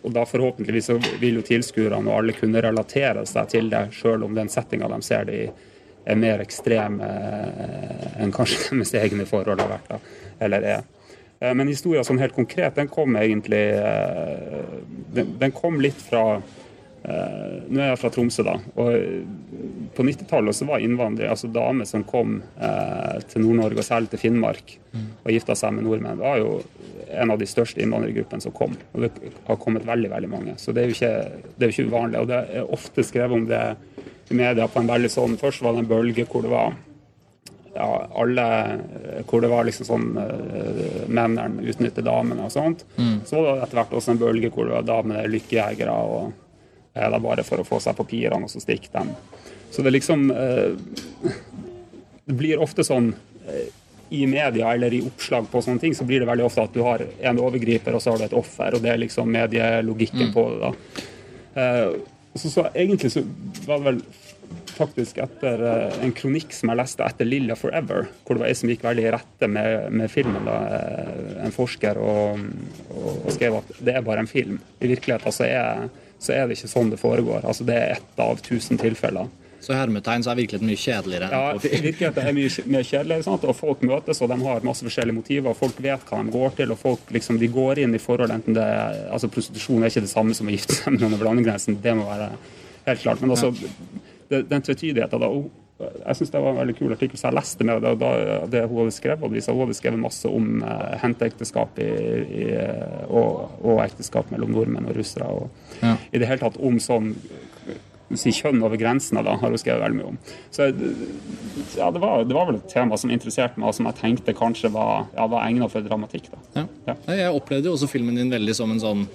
og 0.00 0.14
da 0.16 0.24
forhåpentligvis 0.28 0.88
så 0.88 0.96
vil 1.20 1.40
jo 1.40 1.44
tilskuerne 1.46 2.08
og 2.08 2.22
alle 2.22 2.36
kunne 2.38 2.64
relatere 2.64 3.26
seg 3.28 3.52
til 3.52 3.68
det, 3.72 3.84
sjøl 3.98 4.24
om 4.24 4.38
den 4.38 4.48
settinga 4.52 4.88
de 4.94 5.00
ser 5.04 5.28
det 5.28 5.42
i, 5.42 5.52
er 6.02 6.18
mer 6.18 6.40
ekstrem 6.42 6.98
eh, 7.04 8.08
enn 8.24 8.32
kanskje 8.34 8.64
deres 8.72 8.96
egne 9.02 9.28
forhold 9.28 9.60
har 9.62 9.70
vært, 9.76 9.92
da, 9.92 10.00
eller 10.48 10.68
er. 10.72 10.88
Eh, 11.36 11.52
men 11.52 11.68
historien 11.68 12.08
sånn 12.08 12.22
helt 12.22 12.34
konkret, 12.34 12.80
den 12.80 12.88
kom 12.90 13.20
egentlig 13.20 13.62
den, 15.12 15.36
den 15.38 15.52
kom 15.52 15.82
litt 15.84 16.00
fra 16.00 16.40
Uh, 17.02 17.64
nå 17.66 17.80
er 17.80 17.88
jeg 17.90 17.98
fra 17.98 18.12
Tromsø, 18.14 18.44
da. 18.46 18.54
og 18.78 19.90
På 19.96 20.04
90-tallet 20.06 20.62
var 20.68 20.82
innvandrere, 20.84 21.32
altså 21.34 21.50
damer 21.50 21.88
som 21.88 22.04
kom 22.06 22.36
uh, 22.60 23.18
til 23.26 23.42
Nord-Norge 23.42 23.82
og 23.82 23.88
særlig 23.88 24.12
til 24.12 24.22
Finnmark 24.22 24.76
mm. 24.92 25.08
og 25.24 25.32
gifta 25.34 25.56
seg 25.58 25.74
med 25.74 25.88
nordmenn, 25.88 26.22
var 26.22 26.38
jo 26.38 26.60
en 27.12 27.32
av 27.34 27.40
de 27.40 27.48
største 27.48 27.82
innvandrergruppene 27.82 28.44
som 28.44 28.54
kom. 28.56 28.76
Og 28.94 29.04
det 29.04 29.10
har 29.48 29.58
kommet 29.60 29.84
veldig 29.86 30.12
veldig 30.12 30.30
mange. 30.30 30.54
Så 30.62 30.72
det 30.72 30.84
er 30.84 30.88
jo 30.88 30.96
ikke, 30.96 31.42
det 31.56 31.66
er 31.66 31.72
jo 31.72 31.76
ikke 31.76 31.90
uvanlig. 31.90 32.22
Og 32.22 32.30
det 32.30 32.38
er 32.40 32.72
ofte 32.78 33.04
skrevet 33.04 33.36
om 33.36 33.44
det 33.50 33.64
i 34.30 34.38
media 34.38 34.68
på 34.70 34.80
en 34.80 34.88
veldig 34.88 35.10
sånn 35.12 35.36
Først 35.40 35.60
var 35.60 35.74
det 35.74 35.82
en 35.82 35.90
bølge 35.90 36.24
hvor 36.30 36.44
det 36.44 36.52
var 36.52 36.72
ja, 37.74 37.88
alle 38.20 38.46
Hvor 39.28 39.42
det 39.44 39.50
var 39.52 39.66
liksom 39.68 39.88
sånn 39.88 40.06
uh, 40.16 41.02
mennene 41.08 41.66
utnytter 41.68 42.04
damene 42.06 42.46
og 42.46 42.54
sånt. 42.54 42.86
Mm. 42.96 43.18
Så 43.28 43.40
var 43.40 43.58
det 43.58 43.66
etter 43.66 43.80
hvert 43.80 43.98
også 43.98 44.14
en 44.14 44.22
bølge 44.22 44.52
hvor 44.52 44.68
det 44.68 44.78
var 44.78 44.88
damene 44.88 45.26
lykkejegere. 45.32 45.92
og 45.92 46.32
er 46.94 47.12
det 47.12 47.20
bare 47.24 47.44
for 47.46 47.62
å 47.62 47.66
få 47.66 47.80
seg 47.82 47.96
papirene, 47.96 48.44
og 48.44 48.52
så 48.52 48.60
stikke 48.62 48.92
dem. 48.92 49.12
Så 49.72 49.82
det 49.82 49.94
liksom 49.94 50.30
eh, 50.30 50.74
Det 52.24 52.34
blir 52.36 52.60
ofte 52.60 52.84
sånn 52.84 53.14
eh, 53.48 53.70
i 54.12 54.26
media 54.28 54.74
eller 54.74 54.92
i 54.92 55.00
oppslag 55.06 55.46
på 55.48 55.62
sånne 55.64 55.80
ting, 55.80 55.94
så 55.96 56.04
blir 56.04 56.20
det 56.20 56.28
veldig 56.28 56.44
ofte 56.44 56.66
at 56.66 56.74
du 56.74 56.82
har 56.84 57.00
en 57.00 57.38
overgriper, 57.40 57.96
og 57.96 58.02
så 58.04 58.12
har 58.12 58.20
du 58.20 58.26
et 58.26 58.36
offer. 58.36 58.76
Og 58.76 58.84
det 58.84 58.90
er 58.92 59.00
liksom 59.00 59.30
medielogikken 59.32 60.28
mm. 60.28 60.34
på 60.34 60.44
det. 60.50 60.58
da. 60.66 61.06
Eh, 61.62 61.94
så, 62.34 62.50
så, 62.50 62.66
egentlig 62.74 63.12
så 63.12 63.22
var 63.64 63.80
det 63.80 63.86
vel 63.86 64.02
faktisk 64.72 65.18
etter 65.20 65.64
en 66.02 66.12
kronikk 66.16 66.52
som 66.56 66.70
jeg 66.72 66.80
leste 66.80 67.04
etter 67.04 67.28
Lilla 67.28 67.56
Forever, 67.56 68.06
hvor 68.24 68.36
det 68.36 68.44
var 68.44 68.52
ei 68.52 68.56
som 68.56 68.70
gikk 68.72 68.84
veldig 68.84 69.04
i 69.04 69.12
rette 69.12 69.48
med, 69.48 69.88
med 69.92 70.12
filmen, 70.12 70.48
da, 70.48 70.56
en 71.44 71.52
forsker, 71.52 72.00
og, 72.00 72.40
og, 72.92 73.10
og, 73.10 73.28
skrev 73.36 73.58
at 73.60 73.74
det 73.80 73.96
er 73.96 74.06
bare 74.06 74.24
en 74.24 74.30
film. 74.30 74.60
I 74.80 74.92
virkeligheten 74.92 75.36
så 75.36 75.48
er 75.48 75.88
så 76.22 76.34
er 76.36 76.46
det 76.46 76.58
ikke 76.58 76.70
sånn 76.70 76.92
det 76.92 77.00
foregår. 77.02 77.42
Altså 77.42 77.66
Det 77.66 77.78
er 77.78 77.96
ett 77.96 78.20
av 78.22 78.38
tusen 78.44 78.78
tilfeller. 78.80 79.30
Så 79.62 79.76
hermetegn 79.78 80.24
så 80.24 80.32
er 80.32 80.38
virkeligheten 80.40 80.66
mye 80.66 80.80
kjedeligere? 80.80 81.28
Ja, 81.30 81.58
virkeligheten 81.62 82.26
er 82.26 82.34
mye 82.34 82.64
mer 82.74 82.86
kjedeligere. 82.86 83.22
Sant? 83.22 83.44
og 83.46 83.54
Folk 83.54 83.84
møtes, 83.86 84.18
og 84.24 84.30
de 84.32 84.38
har 84.40 84.64
masse 84.66 84.82
forskjellige 84.82 85.14
motiver. 85.14 85.52
og 85.52 85.58
Folk 85.60 85.78
vet 85.82 86.02
hva 86.08 86.18
de 86.18 86.34
går 86.34 86.56
til, 86.58 86.74
og 86.74 86.80
folk 86.80 87.12
liksom, 87.14 87.38
de 87.38 87.50
går 87.52 87.84
inn 87.84 87.94
i 87.94 88.02
forhold 88.02 88.34
enten 88.34 88.58
det 88.58 88.66
altså 89.14 89.30
Prostitusjon 89.30 89.84
er 89.84 89.92
ikke 89.92 90.02
det 90.08 90.10
samme 90.10 90.34
som 90.34 90.50
å 90.50 90.54
gifte 90.54 90.80
seg 90.80 90.96
med 90.96 91.04
noen 91.04 91.14
over 91.14 91.30
landegrensen, 91.30 91.78
det 91.82 91.94
må 91.94 92.08
være 92.08 92.32
helt 92.88 93.04
klart. 93.04 93.22
Men 93.22 93.36
altså, 93.36 93.52
den 94.32 94.66
tvetydigheten 94.66 95.22
da, 95.22 95.30
jeg 95.82 96.18
syns 96.18 96.32
det 96.34 96.42
var 96.42 96.54
en 96.54 96.60
veldig 96.62 96.76
kul 96.78 96.94
artikkel, 96.94 97.20
så 97.20 97.28
jeg 97.28 97.38
leste 97.38 97.66
med 97.68 97.84
det, 97.84 97.94
da, 98.00 98.12
det 98.52 98.64
hun 98.66 98.82
hadde 98.82 98.96
skrevet. 98.96 99.22
Og 99.22 99.34
hun 99.34 99.64
hadde 99.64 99.78
skrevet 99.78 100.02
masse 100.02 100.30
om 100.30 100.62
uh, 100.64 100.92
henteekteskap 101.02 101.80
og, 103.08 103.32
og, 103.62 103.78
ekteskap 103.84 104.30
mellom 104.34 104.54
nordmenn 104.54 104.90
og 104.90 104.98
russere. 104.98 105.28
Og 105.28 105.82
ja. 105.82 105.96
i 106.12 106.22
det 106.22 106.30
hele 106.30 106.44
tatt 106.44 106.60
om 106.62 106.80
sånn 106.82 107.14
si 108.18 108.32
kjønn 108.34 108.62
over 108.64 108.76
grensene, 108.80 109.22
da, 109.24 109.36
har 109.40 109.52
hun 109.52 109.60
skrevet 109.60 109.82
veldig 109.84 109.98
mye 109.98 110.10
om. 110.12 110.18
Så 110.52 110.68
ja, 111.78 111.88
det 111.92 112.02
var, 112.02 112.24
det 112.28 112.36
var, 112.36 112.48
vel 112.50 112.58
et 112.58 112.68
tema 112.72 112.98
som 113.00 113.12
interesserte 113.14 113.60
meg, 113.60 113.70
og 113.70 113.76
som 113.76 113.88
jeg 113.88 113.98
tenkte 114.00 114.34
kanskje 114.36 114.72
var, 114.74 115.06
ja, 115.16 115.26
var 115.30 115.46
egnet 115.46 115.72
for 115.72 115.86
dramatikk. 115.86 116.28
da. 116.32 116.42
Ja. 116.60 116.66
Ja. 116.90 116.96
Jeg 117.22 117.38
opplevde 117.38 117.70
jo 117.70 117.76
også 117.78 117.90
filmen 117.90 118.18
din 118.18 118.32
veldig 118.32 118.56
som 118.56 118.74
en 118.74 118.82
sånn 118.82 119.06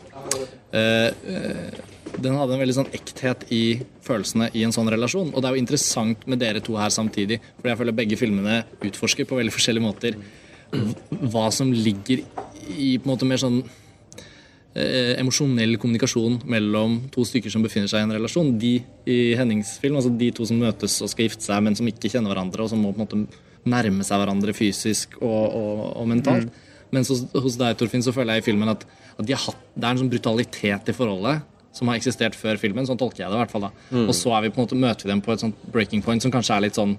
eh, 0.72 1.12
øh, 1.12 1.84
den 2.22 2.38
hadde 2.38 2.56
en 2.56 2.62
veldig 2.62 2.76
sånn 2.80 2.94
ekthet 2.96 3.46
i 3.54 3.80
følelsene 4.06 4.50
i 4.58 4.64
en 4.66 4.74
sånn 4.76 4.90
relasjon. 4.92 5.32
Og 5.34 5.42
det 5.42 5.50
er 5.50 5.56
jo 5.56 5.64
interessant 5.64 6.28
med 6.30 6.42
dere 6.42 6.62
to 6.66 6.78
her 6.80 6.94
samtidig, 6.94 7.40
for 7.60 7.70
jeg 7.72 7.80
føler 7.80 7.98
begge 7.98 8.20
filmene 8.20 8.62
utforsker 8.86 9.28
på 9.30 9.38
veldig 9.40 9.54
forskjellige 9.54 9.86
måter 9.86 10.18
hva 11.32 11.48
som 11.54 11.70
ligger 11.72 12.24
i 12.74 12.98
på 13.00 13.06
en 13.06 13.12
måte 13.14 13.28
mer 13.30 13.40
sånn 13.40 13.62
eh, 14.76 15.14
emosjonell 15.16 15.78
kommunikasjon 15.80 16.42
mellom 16.50 17.00
to 17.14 17.24
stykker 17.28 17.54
som 17.54 17.64
befinner 17.64 17.92
seg 17.92 18.04
i 18.04 18.08
en 18.08 18.16
relasjon. 18.18 18.54
De 18.60 18.74
i 19.08 19.20
Hennings 19.40 19.78
film, 19.84 20.00
altså 20.00 20.12
de 20.12 20.32
to 20.36 20.48
som 20.50 20.60
møtes 20.60 21.00
og 21.04 21.12
skal 21.14 21.30
gifte 21.30 21.48
seg, 21.48 21.62
men 21.64 21.78
som 21.80 21.88
ikke 21.88 22.12
kjenner 22.12 22.34
hverandre, 22.34 22.66
og 22.66 22.74
som 22.74 22.82
må 22.84 22.94
på 22.96 23.04
en 23.04 23.06
måte 23.06 23.44
nærme 23.68 24.06
seg 24.08 24.22
hverandre 24.22 24.56
fysisk 24.56 25.20
og, 25.22 25.44
og, 25.46 25.84
og 26.02 26.10
mentalt. 26.10 26.64
Mens 26.96 27.12
hos, 27.12 27.26
hos 27.36 27.58
deg, 27.60 27.76
Torfinn, 27.80 28.04
så 28.04 28.14
føler 28.16 28.38
jeg 28.38 28.46
i 28.46 28.48
filmen 28.48 28.72
at, 28.72 28.86
at 29.18 29.26
de 29.28 29.36
har 29.36 29.44
hatt, 29.44 29.64
det 29.76 29.84
er 29.84 29.94
en 29.94 30.02
sånn 30.02 30.12
brutalitet 30.12 30.92
i 30.92 30.96
forholdet 30.96 31.44
som 31.78 31.92
har 31.92 32.00
eksistert 32.00 32.36
før 32.38 32.60
filmen. 32.62 32.88
Sånn 32.90 33.00
tolker 33.00 33.24
jeg 33.24 33.32
det 33.32 33.38
i 33.38 33.44
hvert 33.44 33.54
fall. 33.54 33.68
da. 33.68 34.02
Og 34.04 34.16
så 34.18 34.34
er 34.36 34.46
vi 34.46 34.52
på 34.54 34.62
en 34.62 34.66
måte, 34.66 34.80
møter 34.82 35.08
vi 35.08 35.14
dem 35.14 35.24
på 35.26 35.34
et 35.34 35.44
sånt 35.46 35.68
breaking 35.74 36.04
point 36.06 36.24
som 36.24 36.34
kanskje 36.34 36.58
er 36.58 36.68
litt 36.68 36.80
sånn 36.80 36.98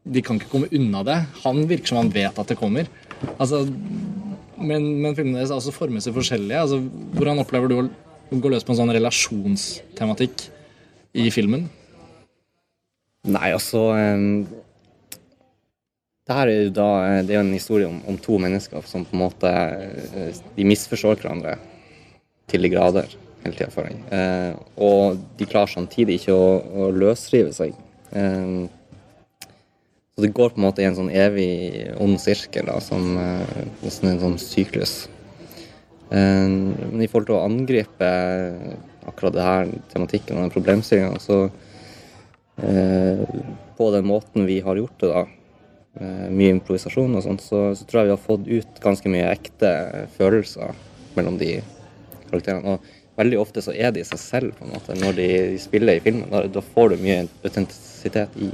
De 0.00 0.22
kan 0.24 0.38
ikke 0.40 0.48
komme 0.48 0.70
unna 0.72 1.02
det. 1.04 1.18
Han 1.42 1.66
virker 1.68 1.92
som 1.92 2.00
han 2.00 2.12
vet 2.14 2.38
at 2.40 2.48
det 2.48 2.56
kommer. 2.56 2.88
Altså, 3.36 3.66
men, 4.56 4.86
men 5.02 5.16
filmene 5.16 5.42
deres 5.42 5.52
altså, 5.52 5.74
former 5.76 6.00
seg 6.00 6.16
forskjellig. 6.16 6.56
Altså, 6.56 6.80
hvordan 7.18 7.42
opplever 7.42 7.68
du 7.68 7.76
å 7.80 7.84
gå 8.40 8.52
løs 8.52 8.64
på 8.64 8.72
en 8.72 8.80
sånn 8.80 8.94
relasjonstematikk 8.96 10.46
i 11.20 11.28
filmen? 11.34 11.66
Nei, 13.28 13.50
altså 13.52 13.90
um, 13.92 14.46
Det 16.24 16.36
her 16.36 16.48
er 16.48 16.62
jo 16.62 16.70
da 16.72 16.88
Det 17.20 17.34
er 17.34 17.40
jo 17.40 17.42
en 17.44 17.52
historie 17.52 17.88
om, 17.88 17.98
om 18.08 18.16
to 18.16 18.38
mennesker 18.40 18.86
som 18.88 19.04
på 19.04 19.12
en 19.12 19.24
måte 19.26 19.50
eh, 19.50 20.38
De 20.56 20.64
misforstår 20.64 21.20
hverandre 21.20 21.58
til 22.48 22.64
de 22.64 22.70
grader 22.72 23.12
hele 23.44 23.56
tida, 23.56 23.70
for 23.72 23.88
jeg. 23.88 24.00
Eh, 24.14 24.52
og 24.84 25.20
de 25.38 25.48
klarer 25.48 25.72
samtidig 25.72 26.20
ikke 26.20 26.36
å, 26.36 26.50
å 26.60 26.90
løsrive 26.94 27.54
seg. 27.56 27.74
Eh, 28.12 28.68
så 30.20 30.26
det 30.26 30.34
går 30.36 30.52
på 30.52 30.60
en 30.60 30.66
måte 30.66 30.82
i 30.82 30.88
en 30.88 30.98
sånn 30.98 31.12
evig 31.14 31.48
ond 32.02 32.18
sirkel, 32.20 32.66
da, 32.68 32.76
som 32.84 33.14
eh, 33.16 33.64
nesten 33.80 34.10
en 34.10 34.22
sånn 34.24 34.38
syklus. 34.42 34.94
Eh, 36.10 36.46
men 36.50 37.00
i 37.00 37.08
forhold 37.08 37.30
til 37.30 37.38
å 37.38 37.44
angripe 37.46 38.10
akkurat 39.08 39.36
det 39.36 39.46
her 39.46 39.74
tematikken 39.92 40.36
og 40.36 40.44
den 40.44 40.54
problemstillinga, 40.54 41.18
så 41.22 41.42
eh, 42.60 43.24
På 43.80 43.88
den 43.94 44.04
måten 44.04 44.44
vi 44.44 44.58
har 44.60 44.76
gjort 44.76 45.00
det, 45.00 45.08
da, 45.08 45.22
eh, 45.96 46.26
mye 46.28 46.58
improvisasjon 46.58 47.16
og 47.16 47.24
sånt, 47.24 47.40
så, 47.40 47.70
så 47.72 47.86
tror 47.88 48.02
jeg 48.02 48.10
vi 48.10 48.16
har 48.18 48.26
fått 48.26 48.50
ut 48.50 48.80
ganske 48.84 49.08
mye 49.08 49.30
ekte 49.32 49.70
følelser 50.18 50.76
mellom 51.16 51.38
de 51.40 51.54
karakterene. 52.28 52.74
Og 52.74 52.99
veldig 53.20 53.40
ofte 53.40 53.62
så 53.64 53.74
er 53.76 53.94
de 53.96 54.04
seg 54.08 54.20
selv, 54.22 54.52
på 54.58 54.66
en 54.66 54.74
måte, 54.74 54.96
når 54.98 55.16
de 55.20 55.30
spiller 55.62 56.00
i 56.00 56.04
filmen. 56.04 56.28
Da, 56.32 56.44
da 56.50 56.62
får 56.64 56.94
du 56.94 57.02
mye 57.04 57.24
autentisitet 57.46 58.36
i, 58.40 58.50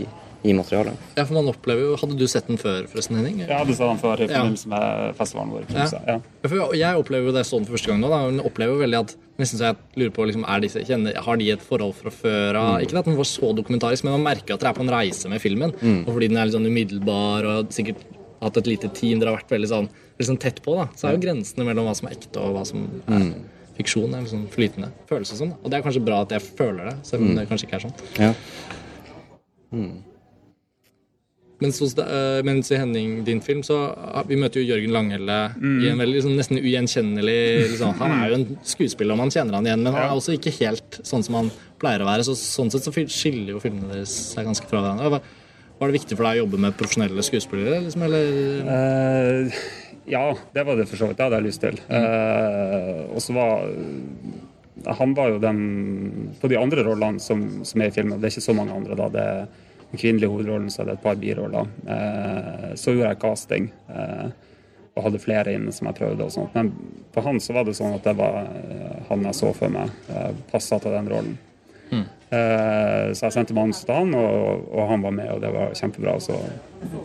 i 0.46 0.54
materialet. 0.56 0.94
Ja, 1.16 1.24
for 1.24 1.36
man 1.38 1.50
opplever 1.50 1.82
jo, 1.88 1.96
Hadde 2.00 2.16
du 2.18 2.26
sett 2.30 2.48
den 2.50 2.58
før, 2.60 2.84
forresten, 2.90 3.18
Henning? 3.18 3.40
Ja, 3.46 3.62
du 3.66 3.72
sa 3.76 3.88
den 3.90 4.00
før 4.02 4.20
i 4.22 4.28
forbindelse 4.30 4.70
med 4.72 5.14
festivalen 5.18 5.54
vår. 5.56 5.68
Ja. 5.74 6.18
Ja, 6.18 6.66
jeg 6.78 7.00
opplever 7.02 7.30
jo 7.30 7.36
det 7.36 7.46
sånn 7.48 7.66
for 7.66 7.76
første 7.78 7.92
gang 7.92 8.02
nå. 8.02 8.10
da, 8.12 8.20
jeg 8.28 8.44
opplever 8.50 8.76
jo 8.76 8.84
veldig 8.84 9.00
at 9.04 9.16
nesten 9.40 9.60
så 9.60 9.70
jeg 9.70 10.00
lurer 10.00 10.12
på, 10.16 10.26
liksom, 10.30 10.44
er 10.48 10.62
disse, 10.64 10.84
kjenner, 10.88 11.16
Har 11.26 11.40
de 11.40 11.50
et 11.52 11.64
forhold 11.64 11.96
fra 11.98 12.12
før 12.14 12.60
av? 12.62 12.76
Ikke 12.84 13.00
at 13.02 13.08
den 13.10 13.18
var 13.18 13.28
så 13.28 13.52
dokumentarisk, 13.56 14.06
men 14.06 14.16
man 14.18 14.28
merker 14.30 14.56
at 14.56 14.62
dere 14.62 14.72
er 14.72 14.78
på 14.78 14.86
en 14.86 14.94
reise 14.94 15.32
med 15.32 15.42
filmen. 15.42 15.74
Og 16.06 16.12
fordi 16.14 16.30
den 16.32 16.40
er 16.40 16.48
litt 16.48 16.56
sånn 16.56 16.70
umiddelbar 16.70 17.50
og 17.52 17.74
sikkert 17.76 18.06
hatt 18.42 18.58
et 18.60 18.68
lite 18.68 18.88
team 18.92 19.20
dere 19.20 19.32
har 19.32 19.38
vært 19.40 19.52
veldig 19.56 19.68
sånn, 19.70 19.86
veldig 20.16 20.30
sånn 20.30 20.40
tett 20.42 20.58
på, 20.64 20.74
da, 20.76 20.88
så 20.96 21.08
er 21.08 21.16
jo 21.16 21.22
grensene 21.24 21.64
mellom 21.68 21.86
hva 21.88 21.94
som 21.96 22.08
er 22.08 22.16
ekte 22.18 22.42
og 22.42 22.56
hva 22.56 22.64
som 22.68 22.82
er 23.08 23.30
fiksjon, 23.76 24.14
er 24.14 24.24
liksom 24.24 24.46
flytende. 24.52 24.90
Føles 25.10 25.32
det 25.32 25.38
som. 25.40 25.54
Og 25.62 25.70
det 25.70 25.78
er 25.78 25.86
kanskje 25.86 26.04
bra 26.04 26.22
at 26.24 26.34
jeg 26.36 26.44
føler 26.58 26.90
det, 26.90 26.98
selv 27.06 27.26
om 27.26 27.38
det 27.38 27.48
kanskje 27.50 27.68
ikke 27.68 27.80
er 27.80 27.86
sånn. 27.86 27.96
Ja. 28.20 28.32
Mens, 31.62 31.78
hos, 31.80 31.94
øh, 31.98 32.42
mens 32.44 32.68
i 32.70 32.76
Henning 32.76 33.22
din 33.26 33.40
film 33.40 33.62
så 33.64 33.78
uh, 33.96 34.18
Vi 34.28 34.36
møter 34.36 34.60
jo 34.60 34.74
Jørgen 34.74 34.92
Langhelle 34.92 35.38
i 35.56 35.88
en 35.88 35.98
veldig 35.98 36.18
liksom, 36.18 36.34
nesten 36.36 36.60
ugjenkjennelig 36.60 37.70
liksom, 37.72 37.94
Han 37.96 38.12
er 38.12 38.28
jo 38.28 38.36
en 38.36 38.44
skuespiller, 38.60 39.16
og 39.16 39.22
man 39.22 39.32
kjenner 39.32 39.56
han 39.56 39.68
igjen, 39.68 39.80
men 39.80 39.96
han 39.96 40.04
er 40.04 40.12
også 40.12 40.36
ikke 40.36 40.52
helt 40.58 41.00
sånn 41.00 41.24
som 41.24 41.40
han 41.40 41.50
pleier 41.80 42.04
å 42.04 42.08
være. 42.08 42.26
Så, 42.28 42.36
sånn 42.36 42.70
sett 42.72 42.84
så 42.84 42.92
skiller 42.92 43.54
jo 43.54 43.62
filmene 43.62 43.94
deres 43.94 44.12
seg 44.34 44.48
ganske 44.48 44.68
fra 44.68 44.82
hverandre. 44.82 45.10
Var, 45.16 45.32
var 45.80 45.90
det 45.90 45.98
viktig 45.98 46.18
for 46.18 46.28
deg 46.28 46.36
å 46.36 46.42
jobbe 46.44 46.60
med 46.66 46.76
profesjonelle 46.76 47.24
skuespillere? 47.24 47.80
Liksom, 47.86 48.04
eller? 48.04 48.30
Eh, 48.76 49.58
ja, 50.06 50.24
det 50.54 50.64
var 50.66 50.78
det 50.78 50.88
for 50.90 51.00
så 51.00 51.10
vidt. 51.10 51.18
Det 51.18 51.26
hadde 51.26 51.40
jeg 51.40 51.48
lyst 51.48 51.62
til. 51.64 51.78
Eh, 51.88 53.04
og 53.10 53.22
så 53.22 53.36
var 53.36 53.68
Han 54.96 55.14
var 55.16 55.30
jo 55.32 55.38
den 55.40 56.34
På 56.40 56.48
de 56.52 56.58
andre 56.60 56.84
rollene 56.84 57.20
som, 57.20 57.64
som 57.64 57.80
er 57.80 57.88
i 57.88 57.94
filmen, 57.94 58.20
det 58.20 58.28
er 58.28 58.34
ikke 58.36 58.48
så 58.50 58.54
mange 58.54 58.74
andre, 58.76 58.94
da. 58.98 59.08
Det 59.08 59.22
er 59.22 59.46
den 59.90 60.00
kvinnelige 60.00 60.30
hovedrollen, 60.30 60.70
så 60.70 60.82
er 60.82 60.90
det 60.90 60.98
et 60.98 61.06
par 61.06 61.18
biroller. 61.20 61.70
Eh, 61.86 62.74
så 62.74 62.94
gjorde 62.94 63.12
jeg 63.12 63.22
casting. 63.22 63.70
Eh, 63.88 64.28
og 64.96 65.04
hadde 65.04 65.20
flere 65.20 65.52
inne 65.52 65.72
som 65.76 65.90
jeg 65.90 65.98
prøvde 65.98 66.24
og 66.24 66.32
sånt. 66.32 66.54
Men 66.56 66.70
på 67.12 67.24
han 67.24 67.38
så 67.42 67.52
var 67.56 67.66
det 67.68 67.76
sånn 67.76 67.98
at 67.98 68.06
det 68.06 68.14
var 68.16 68.46
eh, 68.48 69.02
han 69.10 69.26
jeg 69.28 69.36
så 69.36 69.52
for 69.56 69.72
meg 69.72 69.92
eh, 70.08 70.32
passa 70.50 70.80
til 70.80 70.96
den 70.96 71.10
rollen. 71.12 71.36
Eh, 72.30 73.12
Så 73.14 73.26
jeg 73.28 73.32
sendte 73.36 73.54
manus 73.54 73.84
til 73.86 73.94
han, 73.94 74.14
og, 74.18 74.64
og 74.72 74.88
han 74.90 75.02
var 75.02 75.10
med, 75.14 75.28
og 75.30 75.40
det 75.44 75.52
var 75.54 75.74
kjempebra. 75.78 76.16
Så 76.20 76.38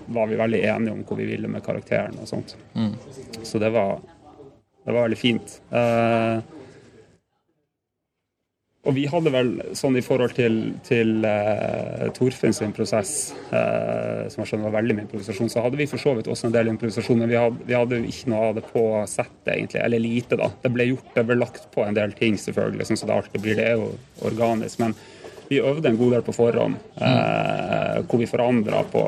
var 0.07 0.27
vi 0.31 0.35
veldig 0.39 0.63
enige 0.65 0.95
om 0.95 1.03
hvor 1.05 1.17
vi 1.19 1.25
ville 1.29 1.47
med 1.51 1.63
karakteren 1.65 2.17
og 2.21 2.27
sånt. 2.27 2.55
Så 3.43 3.59
det 3.61 3.69
var, 3.73 3.99
det 4.85 4.93
var 4.95 5.05
veldig 5.05 5.17
fint. 5.21 5.59
Eh, 5.71 6.39
og 8.81 8.95
vi 8.97 9.03
hadde 9.05 9.29
vel 9.29 9.49
sånn 9.77 9.93
i 9.99 10.01
forhold 10.01 10.33
til, 10.33 10.55
til 10.87 11.21
uh, 11.21 12.07
Torfinn 12.17 12.55
sin 12.57 12.71
prosess, 12.73 13.11
uh, 13.51 14.25
som 14.25 14.41
jeg 14.41 14.49
skjønner 14.49 14.71
var 14.71 14.79
veldig 14.79 14.95
mye 14.97 15.05
improvisasjon, 15.05 15.51
så 15.53 15.61
hadde 15.61 15.77
vi 15.77 15.85
for 15.89 16.01
så 16.01 16.15
vidt 16.17 16.29
også 16.31 16.49
en 16.49 16.55
del 16.55 16.71
improvisasjon, 16.71 17.21
men 17.21 17.29
vi 17.29 17.37
hadde, 17.37 17.61
vi 17.67 17.77
hadde 17.77 17.99
jo 17.99 18.09
ikke 18.09 18.31
noe 18.33 18.47
av 18.47 18.57
det 18.57 18.65
på 18.71 18.85
settet, 19.05 19.51
egentlig. 19.53 19.83
Eller 19.85 20.01
lite, 20.01 20.39
da. 20.41 20.49
Det 20.63 20.73
ble 20.73 20.89
gjort, 20.89 21.13
det 21.13 21.25
ble 21.29 21.37
lagt 21.37 21.69
på 21.75 21.85
en 21.85 21.99
del 21.99 22.15
ting, 22.17 22.39
selvfølgelig, 22.41 22.89
sånn 22.89 23.01
som 23.03 23.11
det 23.11 23.19
alltid 23.19 23.45
blir. 23.45 23.61
Det 23.61 23.67
er 23.69 23.77
jo 23.77 23.91
organisk. 24.31 24.81
Men 24.81 24.97
vi 25.51 25.59
øvde 25.59 25.89
en 25.91 25.97
god 25.99 26.13
del 26.15 26.21
på 26.23 26.33
forhånd, 26.35 26.77
eh, 27.03 27.97
hvor 28.07 28.21
vi 28.21 28.27
forandra 28.29 28.83
på 28.91 29.01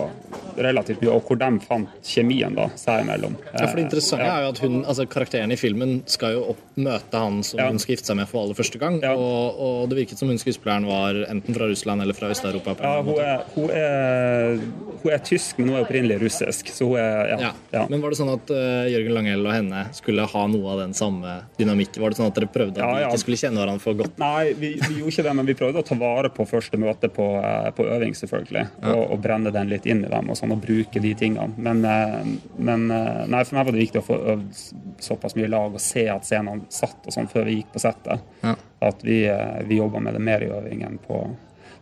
relativt 0.60 1.02
mye, 1.02 1.14
og 1.16 1.24
hvor 1.26 1.40
de 1.40 1.48
fant 1.64 1.94
kjemien 2.06 2.54
da, 2.58 2.68
seg 2.78 3.06
imellom. 3.06 3.38
Ja, 3.54 3.64
for 3.66 3.80
Det 3.80 3.86
interessante 3.88 4.28
ja. 4.28 4.34
er 4.36 4.44
jo 4.46 4.52
at 4.54 4.60
hun, 4.62 4.76
altså 4.84 5.06
karakteren 5.10 5.54
i 5.56 5.58
filmen 5.58 5.96
skal 6.06 6.36
jo 6.36 6.44
opp, 6.54 6.62
møte 6.76 7.22
han 7.24 7.40
som 7.48 7.60
Ja. 7.64 7.70
hun 7.72 7.80
skal 7.82 7.96
gifte 7.96 8.12
seg 8.12 8.20
med 8.20 8.28
for 8.30 8.44
aller 8.44 8.60
første 8.60 8.82
gang. 8.82 9.00
Og, 9.16 9.60
og 9.66 9.90
det 9.90 10.02
virket 10.04 10.20
som 10.20 10.30
hun 10.30 10.42
skuespilleren 10.42 10.86
var 10.90 11.24
enten 11.30 11.56
fra 11.56 11.70
Russland 11.72 12.04
eller 12.04 12.14
fra 12.18 12.30
Øst-Europa. 12.34 12.76
Ja, 12.84 13.02
hun 13.02 13.20
er, 13.24 13.44
hun, 13.56 13.70
er, 13.72 14.60
hun 15.04 15.14
er 15.14 15.24
tysk, 15.24 15.60
men 15.60 15.70
hun 15.70 15.78
er 15.78 15.86
opprinnelig 15.86 16.20
russisk. 16.22 16.70
Så 16.74 16.88
hun 16.90 17.00
er 17.02 17.34
ja. 17.34 17.38
Ja. 17.42 17.52
ja. 17.76 17.84
Men 17.92 18.04
var 18.04 18.14
det 18.14 18.20
sånn 18.20 18.32
at 18.34 18.52
uh, 18.54 18.86
Jørgen 18.90 19.16
Langhell 19.18 19.46
og 19.46 19.54
henne 19.56 19.84
skulle 19.96 20.26
ha 20.30 20.44
noe 20.52 20.74
av 20.74 20.82
den 20.84 20.96
samme 20.98 21.36
dynamikken? 21.60 22.02
Var 22.04 22.14
det 22.14 22.20
sånn 22.20 22.32
at 22.32 22.40
dere 22.40 22.50
prøvde 22.54 22.80
at 22.80 22.84
Ja, 22.84 23.04
de 23.04 23.10
ikke 23.12 23.24
skulle 23.26 23.40
kjenne 23.42 23.62
hverandre 23.62 23.84
for 23.84 24.00
godt? 24.00 24.18
Nei, 24.22 24.54
vi, 24.60 24.74
vi 24.80 25.00
gjorde 25.00 25.16
ikke 25.16 25.28
det, 25.28 25.36
men 25.40 25.50
vi 25.50 25.58
prøvde 25.60 25.84
å 25.84 25.88
ta 25.88 26.00
vare 26.00 26.34
på 26.34 26.48
første 26.50 26.80
møte 26.82 27.12
på, 27.14 27.30
uh, 27.44 27.70
på 27.76 27.88
øving, 27.96 28.18
selvfølgelig. 28.18 28.66
Og, 28.94 29.04
og 29.16 29.24
brenne 29.24 29.54
den 29.56 29.72
litt 29.72 29.88
inn 29.90 30.06
i 30.08 30.12
dem 30.12 30.32
og 30.32 30.40
sånn, 30.40 30.56
og 30.56 30.64
bruke 30.64 31.04
de 31.04 31.14
tingene. 31.20 31.54
Men, 31.58 31.84
uh, 31.84 32.22
men 32.58 32.88
nei, 32.90 33.44
for 33.44 33.58
meg 33.58 33.68
var 33.68 33.76
det 33.76 33.84
viktig 33.84 34.04
å 34.04 34.08
få 34.08 34.20
øvd 34.36 34.62
såpass 35.04 35.36
mye 35.40 35.52
lag 35.52 35.74
og 35.76 35.82
se 35.84 36.08
at 36.12 36.28
scenene 36.28 36.68
satt 36.74 37.08
og 37.08 37.16
sånn 37.16 37.30
før 37.32 37.50
vi 37.50 37.60
gikk 37.60 37.74
på 37.74 37.82
settet. 37.84 38.24
At 38.84 39.04
vi, 39.06 39.24
uh, 39.30 39.62
vi 39.68 39.80
jobba 39.80 40.02
med 40.04 40.18
det 40.18 40.24
mer 40.24 40.44
i 40.44 40.52
øving 40.52 40.84
enn 40.88 41.00
på 41.04 41.24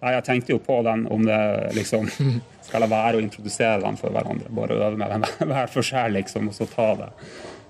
Nei, 0.01 0.15
jeg 0.15 0.25
tenkte 0.25 0.55
jo 0.55 0.59
på 0.65 0.79
den 0.85 1.05
om 1.13 1.25
det 1.27 1.39
liksom 1.77 2.07
Skal 2.65 2.85
jeg 2.85 2.91
være 2.93 3.19
å 3.19 3.21
introdusere 3.23 3.81
dem 3.83 3.97
for 3.99 4.13
hverandre? 4.15 4.49
Bare 4.55 4.77
øve 4.79 4.97
med 4.97 5.11
dem 5.11 5.25
hver 5.51 5.71
for 5.71 5.85
seg, 5.85 6.13
liksom, 6.15 6.49
og 6.51 6.55
så 6.55 6.67
ta 6.71 6.91
det. 6.99 7.09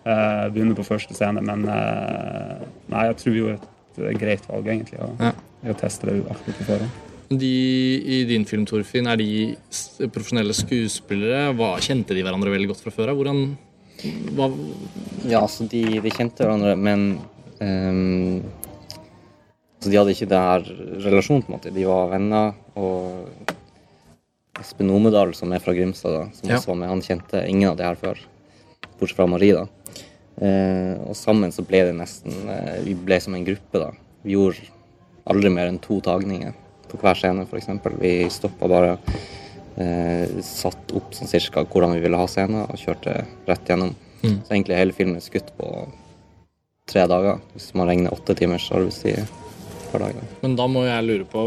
Uh, 0.02 0.46
begynne 0.54 0.76
på 0.78 0.86
første 0.86 1.16
scene. 1.18 1.42
Men 1.46 1.64
uh, 1.66 2.62
nei, 2.92 3.06
jeg 3.10 3.18
tror 3.22 3.38
jo 3.40 3.48
et 3.56 4.20
greit 4.22 4.46
valg, 4.50 4.68
egentlig, 4.68 5.00
å, 5.02 5.10
Ja. 5.22 5.32
å 5.72 5.78
teste 5.80 6.10
det 6.10 6.20
alltid 6.22 6.60
på 6.60 6.68
forhånd. 6.70 7.00
De 7.32 7.50
i 8.12 8.22
din 8.28 8.44
film, 8.46 8.66
Torfinn, 8.68 9.08
er 9.08 9.20
de 9.20 10.08
profesjonelle 10.12 10.54
skuespillere? 10.56 11.54
Hva, 11.56 11.78
kjente 11.84 12.14
de 12.18 12.26
hverandre 12.26 12.52
veldig 12.52 12.74
godt 12.74 12.84
fra 12.84 12.92
før 12.94 13.14
av? 13.14 13.22
Hvordan 13.22 13.44
hva, 14.36 14.50
Ja, 15.30 15.44
altså 15.44 15.68
de, 15.72 15.84
de 16.04 16.12
kjente 16.12 16.44
hverandre, 16.44 16.76
men 16.76 17.06
ehm, 17.64 18.42
altså 19.82 19.90
De 19.92 19.98
hadde 19.98 20.14
ikke 20.14 20.30
det 20.30 20.38
her 20.46 20.66
relasjonen, 21.08 21.42
på 21.42 21.50
en 21.52 21.58
måte. 21.58 21.74
De 21.74 21.86
var 21.90 22.12
venner. 22.14 22.54
Og 22.78 23.26
Espen 24.62 24.92
Omedal, 24.94 25.34
som 25.34 25.52
er 25.56 25.60
fra 25.64 25.74
Grimstad, 25.74 26.14
da, 26.14 26.28
som 26.38 26.50
Ja. 26.50 26.58
også 26.60 26.68
var 26.68 26.76
med, 26.76 26.90
han 26.90 27.02
kjente 27.02 27.48
ingen 27.50 27.70
av 27.72 27.78
de 27.78 27.84
her 27.84 27.96
før. 27.96 28.20
Bortsett 29.00 29.16
fra 29.18 29.26
Marie, 29.28 29.54
da. 29.54 29.66
Eh, 30.42 30.98
og 31.10 31.16
sammen 31.16 31.52
så 31.52 31.66
ble 31.66 31.84
det 31.86 31.96
nesten 31.96 32.32
eh, 32.50 32.82
Vi 32.86 32.94
ble 32.96 33.20
som 33.20 33.34
en 33.36 33.46
gruppe, 33.46 33.80
da. 33.80 33.92
Vi 34.24 34.34
gjorde 34.34 34.62
aldri 35.28 35.50
mer 35.54 35.68
enn 35.68 35.80
to 35.82 36.00
tagninger 36.02 36.54
på 36.90 36.98
hver 37.02 37.16
scene, 37.18 37.46
f.eks. 37.48 37.68
Vi 38.00 38.30
stoppa 38.30 38.68
bare. 38.70 38.98
Eh, 39.78 40.28
satt 40.44 40.92
opp 40.94 41.14
sånn 41.16 41.28
cirka 41.32 41.64
hvordan 41.66 41.94
vi 41.96 42.02
ville 42.04 42.18
ha 42.18 42.28
scenen, 42.28 42.68
og 42.70 42.78
kjørte 42.78 43.26
rett 43.48 43.66
gjennom. 43.66 43.96
Så 44.22 44.52
egentlig 44.54 44.78
hele 44.78 44.94
filmen 44.94 45.16
er 45.18 45.22
skutt 45.26 45.50
på 45.58 45.88
tre 46.92 47.08
dager, 47.08 47.40
hvis 47.56 47.72
man 47.74 47.88
regner 47.88 48.14
åtte 48.14 48.36
timers 48.38 48.68
arbeidstid 48.72 49.26
per 49.92 50.06
dager. 50.06 50.32
Men 50.44 50.56
da 50.60 50.68
må 50.72 50.86
jeg 50.88 51.08
lure 51.08 51.28
på 51.30 51.46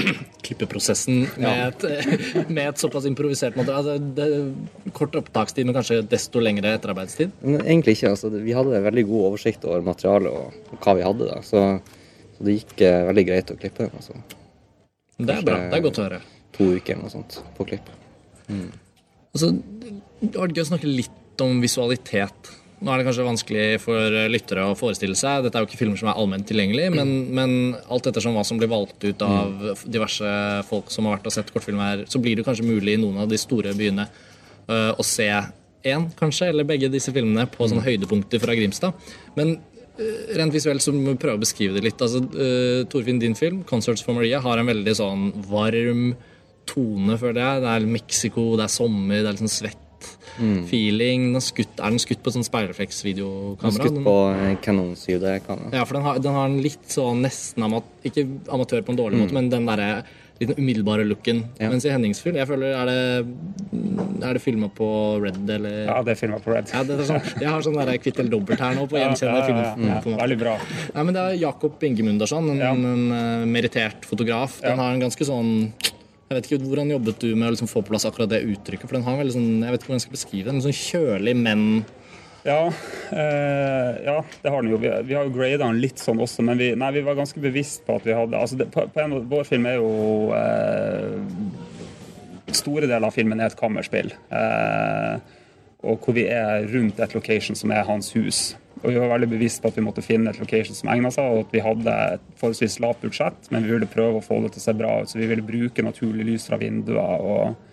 klippeprosessen 0.46 1.24
med, 1.42 1.82
et, 1.84 2.14
med 2.56 2.62
et 2.64 2.82
såpass 2.82 3.06
improvisert 3.08 3.58
materiale? 3.58 3.96
Altså, 3.96 4.12
det, 4.16 4.92
kort 4.96 5.16
opptakstid, 5.20 5.68
men 5.68 5.76
kanskje 5.76 6.00
desto 6.08 6.42
lengre 6.42 6.74
etterarbeidstid? 6.78 7.34
Men 7.44 7.64
egentlig 7.64 7.98
ikke. 7.98 8.14
altså 8.14 8.32
Vi 8.34 8.54
hadde 8.56 8.78
en 8.78 8.86
veldig 8.88 9.06
god 9.10 9.26
oversikt 9.32 9.66
over 9.68 9.84
materialet 9.86 10.32
og, 10.32 10.76
hva 10.78 10.96
vi 10.98 11.06
hadde. 11.06 11.28
da, 11.28 11.40
Så, 11.46 11.64
så 12.36 12.46
det 12.48 12.60
gikk 12.60 12.86
eh, 12.88 13.02
veldig 13.10 13.26
greit 13.28 13.52
å 13.52 13.58
klippe. 13.60 13.90
altså. 13.92 14.16
Det 15.18 15.34
er 15.36 15.44
bra. 15.46 15.58
Det 15.68 15.78
er 15.78 15.84
godt 15.84 16.00
å 16.00 16.06
høre. 16.08 16.22
To 16.56 16.70
uker 16.76 16.96
eller 16.96 17.06
noe 17.06 17.12
sånt 17.12 17.38
på 17.56 17.68
klipp. 17.68 17.92
Altså, 19.32 19.52
det 20.20 20.34
var 20.36 20.52
gøy 20.52 20.64
å 20.64 20.70
snakke 20.72 20.90
litt 20.90 21.42
om 21.42 21.60
visualitet. 21.62 22.50
Nå 22.82 22.90
er 22.90 22.98
det 22.98 23.06
kanskje 23.06 23.24
vanskelig 23.26 23.64
for 23.84 24.16
lyttere 24.32 24.64
å 24.66 24.76
forestille 24.78 25.14
seg. 25.18 25.44
Dette 25.44 25.58
er 25.58 25.62
jo 25.62 25.68
ikke 25.70 25.78
filmer 25.78 26.00
som 26.00 26.10
er 26.10 26.18
allment 26.18 26.46
tilgjengelig, 26.48 26.88
men, 26.94 27.12
men 27.34 27.52
alt 27.86 28.08
ettersom 28.10 28.34
hva 28.34 28.42
som 28.46 28.58
blir 28.58 28.70
valgt 28.72 29.04
ut 29.06 29.22
av 29.22 29.82
diverse 29.86 30.32
folk 30.66 30.90
som 30.90 31.06
har 31.06 31.18
vært 31.18 31.28
og 31.30 31.36
sett 31.36 31.52
kortfilmer, 31.54 32.02
så 32.10 32.18
blir 32.22 32.38
det 32.38 32.46
kanskje 32.48 32.66
mulig 32.66 32.96
i 32.96 33.02
noen 33.02 33.22
av 33.22 33.30
de 33.30 33.38
store 33.38 33.74
byene 33.78 34.08
uh, 34.08 34.92
å 34.98 35.06
se 35.06 35.28
én, 35.30 36.08
kanskje, 36.18 36.50
eller 36.50 36.66
begge 36.66 36.90
disse 36.90 37.14
filmene 37.14 37.46
på 37.50 37.68
sånne 37.70 37.84
høydepunkter 37.86 38.42
fra 38.42 38.56
Grimstad. 38.58 39.14
Men 39.38 39.54
uh, 40.00 40.34
rent 40.38 40.54
visuelt 40.54 40.82
så 40.82 40.94
må 40.94 41.14
vi 41.14 41.22
prøve 41.22 41.38
å 41.38 41.44
beskrive 41.44 41.78
det 41.78 41.86
litt. 41.86 42.02
Altså, 42.02 42.24
uh, 42.34 42.82
Torfinn, 42.90 43.22
din 43.22 43.38
film, 43.38 43.62
'Concerts 43.68 44.02
for 44.02 44.18
Maria', 44.18 44.42
har 44.42 44.58
en 44.58 44.70
veldig 44.74 44.98
sånn 44.98 45.30
varm 45.50 46.12
tone, 46.66 47.14
føler 47.18 47.42
jeg. 47.42 47.62
Det 47.62 47.72
er 47.76 47.88
Mexico, 47.94 48.50
det 48.58 48.66
er 48.66 48.76
sommer, 48.80 49.22
det 49.22 49.30
er 49.30 49.70
litt 49.70 49.88
sånn 50.02 50.62
svett 50.62 50.68
feeling. 50.70 51.26
Den 51.32 51.36
er, 51.36 51.40
skutt, 51.40 51.78
er 51.78 51.90
den 51.90 51.98
skutt 51.98 52.22
på 52.22 52.30
sånn 52.32 52.42
Den 52.42 52.46
er 52.46 52.50
speilrefleksvideokamera? 52.50 53.72
skutt 53.78 54.00
på 54.04 54.16
kanonside 54.62 54.62
Canon 54.62 54.94
7D-kamera. 54.96 55.72
Ja, 55.76 55.84
for 55.84 55.94
den 55.94 56.02
har, 56.02 56.18
den 56.18 56.32
har 56.32 56.46
en 56.48 56.60
litt 56.62 56.88
sånn 56.88 57.22
nesten 57.22 57.62
amat, 57.64 57.84
Ikke 58.04 58.26
amatør 58.52 58.82
på 58.82 58.92
en 58.92 58.96
dårlig 58.98 59.18
måte, 59.22 59.32
men 59.36 59.48
den 59.52 59.66
derre 59.66 60.04
litt 60.42 60.58
umiddelbare 60.58 61.04
looken. 61.06 61.44
Ja. 61.60 61.68
Mens 61.70 61.84
i 61.86 61.90
Hennings 61.92 62.18
film, 62.20 62.34
jeg 62.36 62.48
føler 62.48 62.72
Er 62.74 62.86
det, 62.86 63.26
er 64.26 64.32
det 64.34 64.42
filma 64.42 64.68
på 64.74 64.88
Red, 65.22 65.38
eller? 65.48 65.84
Ja, 65.86 66.02
det 66.02 66.16
er 66.16 66.18
filma 66.18 66.40
på 66.42 66.50
Red. 66.54 66.72
Ja, 66.72 66.82
det 66.82 66.96
er 66.98 67.04
sånn, 67.06 67.22
jeg 67.38 67.48
har 67.48 67.62
sånn 67.62 67.78
der 67.78 67.92
kvitt 68.02 68.18
eller 68.18 68.30
dobbelt 68.32 68.58
her 68.60 68.74
nå 68.74 68.88
på 68.90 68.98
gjenkjennende 68.98 69.38
Ja, 69.38 69.62
ja, 69.62 69.74
filmformat. 69.76 70.22
Veldig 70.24 70.38
bra. 70.40 70.56
Nei, 70.96 71.02
men 71.04 71.14
Det 71.14 71.22
er 71.22 71.38
Jakob 71.44 71.82
Ingemundarsson, 71.82 72.50
en, 72.50 72.58
Ja. 72.58 72.72
en, 72.72 73.12
eh, 73.12 73.46
merittert 73.46 74.02
fotograf. 74.08 74.60
Den 74.60 74.70
Ja. 74.76 74.82
har 74.82 74.92
en 74.94 75.00
ganske 75.00 75.24
sånn 75.24 75.72
jeg 76.32 76.38
vet 76.40 76.48
ikke 76.48 76.70
Hvordan 76.70 76.92
jobbet 76.94 77.18
du 77.22 77.32
med 77.34 77.50
å 77.50 77.54
liksom 77.54 77.68
få 77.70 77.82
på 77.82 77.92
plass 77.92 78.06
akkurat 78.08 78.30
det 78.32 78.42
uttrykket? 78.48 78.88
For 78.88 78.96
den 78.96 79.04
har 79.06 79.18
veldig 79.20 79.34
sånn, 79.34 79.50
jeg 79.60 79.74
vet 79.74 79.82
ikke 79.82 79.90
hvordan 79.90 80.00
jeg 80.00 80.06
skal 80.06 80.16
beskrive 80.16 80.46
det, 80.48 80.54
en 80.54 80.64
sånn 80.64 80.78
kjølig, 80.78 81.34
men 81.44 81.66
Ja, 82.42 82.62
eh, 83.14 83.90
ja, 84.02 84.16
det 84.42 84.50
har 84.50 84.64
den 84.64 84.72
jo. 84.72 84.80
Vi, 84.82 84.88
vi 85.06 85.14
har 85.14 85.28
jo 85.28 85.34
grada 85.36 85.60
den 85.62 85.82
litt 85.82 86.00
sånn 86.02 86.22
også, 86.24 86.42
men 86.46 86.58
vi, 86.58 86.72
nei, 86.74 86.88
vi 86.96 87.04
var 87.06 87.18
ganske 87.20 87.42
bevisst 87.42 87.84
på 87.86 88.00
at 88.00 88.08
vi 88.08 88.16
hadde 88.18 88.40
altså 88.40 88.58
det, 88.58 88.66
på, 88.74 88.82
på 88.90 89.04
en, 89.04 89.14
Vår 89.30 89.46
film 89.46 89.68
er 89.70 89.78
jo 89.78 89.92
eh, 90.34 91.20
Store 92.52 92.88
deler 92.88 93.06
av 93.06 93.14
filmen 93.14 93.40
er 93.40 93.52
et 93.52 93.56
kammerspill. 93.56 94.10
Eh, 94.34 95.14
og 95.82 96.02
hvor 96.02 96.14
vi 96.14 96.26
er 96.30 96.66
rundt 96.70 97.00
et 97.02 97.14
location 97.16 97.58
som 97.58 97.72
er 97.74 97.86
hans 97.86 98.10
hus. 98.14 98.42
Og 98.82 98.90
vi 98.90 98.98
var 98.98 99.12
veldig 99.14 99.30
bevisst 99.30 99.62
på 99.62 99.70
at 99.70 99.78
vi 99.78 99.84
måtte 99.86 100.04
finne 100.04 100.32
et 100.32 100.40
location 100.42 100.76
som 100.76 100.90
egna 100.92 101.10
seg, 101.14 101.26
og 101.30 101.44
at 101.46 101.52
vi 101.54 101.62
hadde 101.62 101.98
et 102.16 102.24
forholdsvis 102.40 102.80
lavt 102.82 103.04
budsjett, 103.04 103.50
men 103.54 103.66
vi 103.66 103.76
ville 103.76 103.90
prøve 103.90 104.18
å 104.18 104.24
få 104.24 104.40
det 104.42 104.54
til 104.54 104.62
å 104.62 104.66
se 104.66 104.74
bra 104.78 104.94
ut. 105.02 105.12
Så 105.12 105.20
vi 105.20 105.28
ville 105.30 105.46
bruke 105.46 105.84
naturlig 105.86 106.26
lys 106.32 106.48
fra 106.50 106.60
vinduer. 106.62 106.98
og 107.20 107.68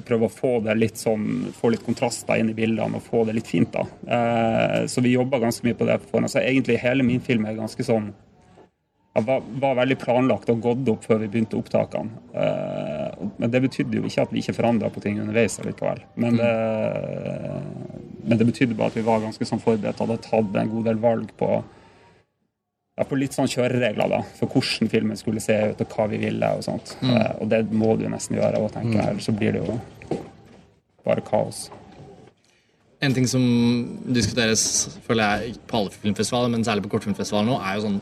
og 0.00 0.06
prøve 0.06 0.28
å 0.28 0.32
få 0.32 0.52
det 0.64 0.76
litt 0.78 1.00
sånn, 1.00 1.50
få 1.52 1.72
litt 1.74 1.84
kontraster 1.84 2.40
inn 2.40 2.52
i 2.52 2.56
bildene 2.56 2.96
og 2.96 3.04
få 3.04 3.24
det 3.28 3.36
litt 3.36 3.50
fint. 3.50 3.74
da. 3.74 3.84
Eh, 4.16 4.86
så 4.86 5.02
vi 5.04 5.16
jobba 5.16 5.42
ganske 5.42 5.66
mye 5.66 5.76
på 5.76 5.86
det. 5.86 5.98
på 6.00 6.10
forhånd. 6.14 6.30
Så 6.30 6.40
egentlig 6.40 6.78
hele 6.80 7.02
min 7.02 7.20
film 7.20 7.44
er 7.44 7.58
ganske 7.58 7.84
sånn 7.84 8.12
var, 9.12 9.42
var 9.60 9.74
veldig 9.74 9.98
planlagt 9.98 10.50
og 10.52 10.60
gått 10.62 10.88
opp 10.88 11.04
før 11.04 11.18
vi 11.24 11.28
begynte 11.28 11.58
opptakene. 11.58 12.10
Eh, 12.32 13.26
men 13.36 13.50
det 13.50 13.60
betydde 13.66 13.98
jo 13.98 14.06
ikke 14.06 14.22
at 14.22 14.32
vi 14.32 14.40
ikke 14.40 14.54
forandra 14.54 14.90
på 14.90 15.02
ting 15.02 15.18
underveis 15.20 15.58
allikevel. 15.60 16.04
Men 16.14 16.38
det, 16.38 16.52
men 18.24 18.38
det 18.38 18.46
betydde 18.48 18.76
bare 18.78 18.92
at 18.92 18.98
vi 18.98 19.06
var 19.06 19.22
ganske 19.22 19.46
sånn 19.48 19.62
forberedt 19.62 20.00
og 20.00 20.08
hadde 20.10 20.24
tatt 20.26 20.56
en 20.60 20.72
god 20.72 20.88
del 20.90 21.00
valg 21.02 21.32
på 21.40 21.50
ja, 23.00 23.06
på 23.08 23.16
litt 23.16 23.36
sånn 23.36 23.48
kjøreregler 23.48 24.10
da, 24.12 24.20
for 24.36 24.52
hvordan 24.52 24.90
filmen 24.92 25.18
skulle 25.18 25.40
se 25.40 25.56
ut, 25.72 25.80
og 25.80 25.94
hva 25.96 26.08
vi 26.10 26.20
ville. 26.20 26.50
og 26.52 26.64
sånt. 26.66 26.96
Eh, 27.00 27.30
og 27.40 27.48
det 27.48 27.62
må 27.72 27.94
du 27.96 28.04
nesten 28.12 28.36
gjøre, 28.36 28.60
og 28.60 28.74
tenker 28.74 28.98
jeg, 28.98 29.14
ellers 29.14 29.28
så 29.30 29.36
blir 29.36 29.56
det 29.56 29.62
jo 29.64 29.78
bare 31.06 31.24
kaos. 31.24 31.68
En 33.00 33.14
ting 33.16 33.24
som 33.30 33.40
diskuteres 34.04 34.62
føler 35.06 35.46
jeg, 35.46 35.60
på 35.68 35.78
alle 35.78 35.94
filmfestivaler, 35.94 36.52
men 36.52 36.66
særlig 36.66 36.84
på 36.84 36.92
kortfilmfestivaler 36.96 37.48
nå, 37.48 37.56
er 37.64 37.78
jo 37.78 37.86
sånn 37.86 38.00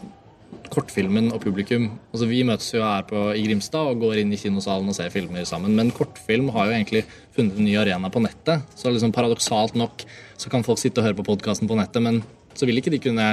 kortfilmen 0.72 1.30
og 1.32 1.40
publikum. 1.42 1.88
Altså 2.12 2.28
Vi 2.28 2.42
møtes 2.46 2.68
jo 2.74 2.82
her 2.84 3.04
på, 3.08 3.22
i 3.36 3.44
Grimstad 3.46 3.92
og 3.92 4.02
går 4.02 4.22
inn 4.22 4.32
i 4.34 4.40
kinosalen 4.40 4.90
og 4.90 4.96
ser 4.96 5.12
filmer 5.12 5.46
sammen. 5.48 5.74
Men 5.76 5.92
kortfilm 5.94 6.50
har 6.54 6.68
jo 6.68 6.76
egentlig 6.76 7.04
funnet 7.36 7.58
en 7.58 7.68
ny 7.68 7.76
arena 7.80 8.10
på 8.12 8.22
nettet. 8.24 8.66
Så 8.76 8.92
liksom 8.92 9.14
paradoksalt 9.16 9.76
nok 9.78 10.04
så 10.38 10.52
kan 10.52 10.64
folk 10.66 10.80
sitte 10.80 11.02
og 11.02 11.08
høre 11.08 11.18
på 11.18 11.26
podkasten 11.26 11.70
på 11.70 11.78
nettet, 11.78 12.04
men 12.04 12.22
så 12.54 12.68
vil 12.68 12.80
ikke 12.80 12.92
de 12.94 13.02
kunne 13.02 13.26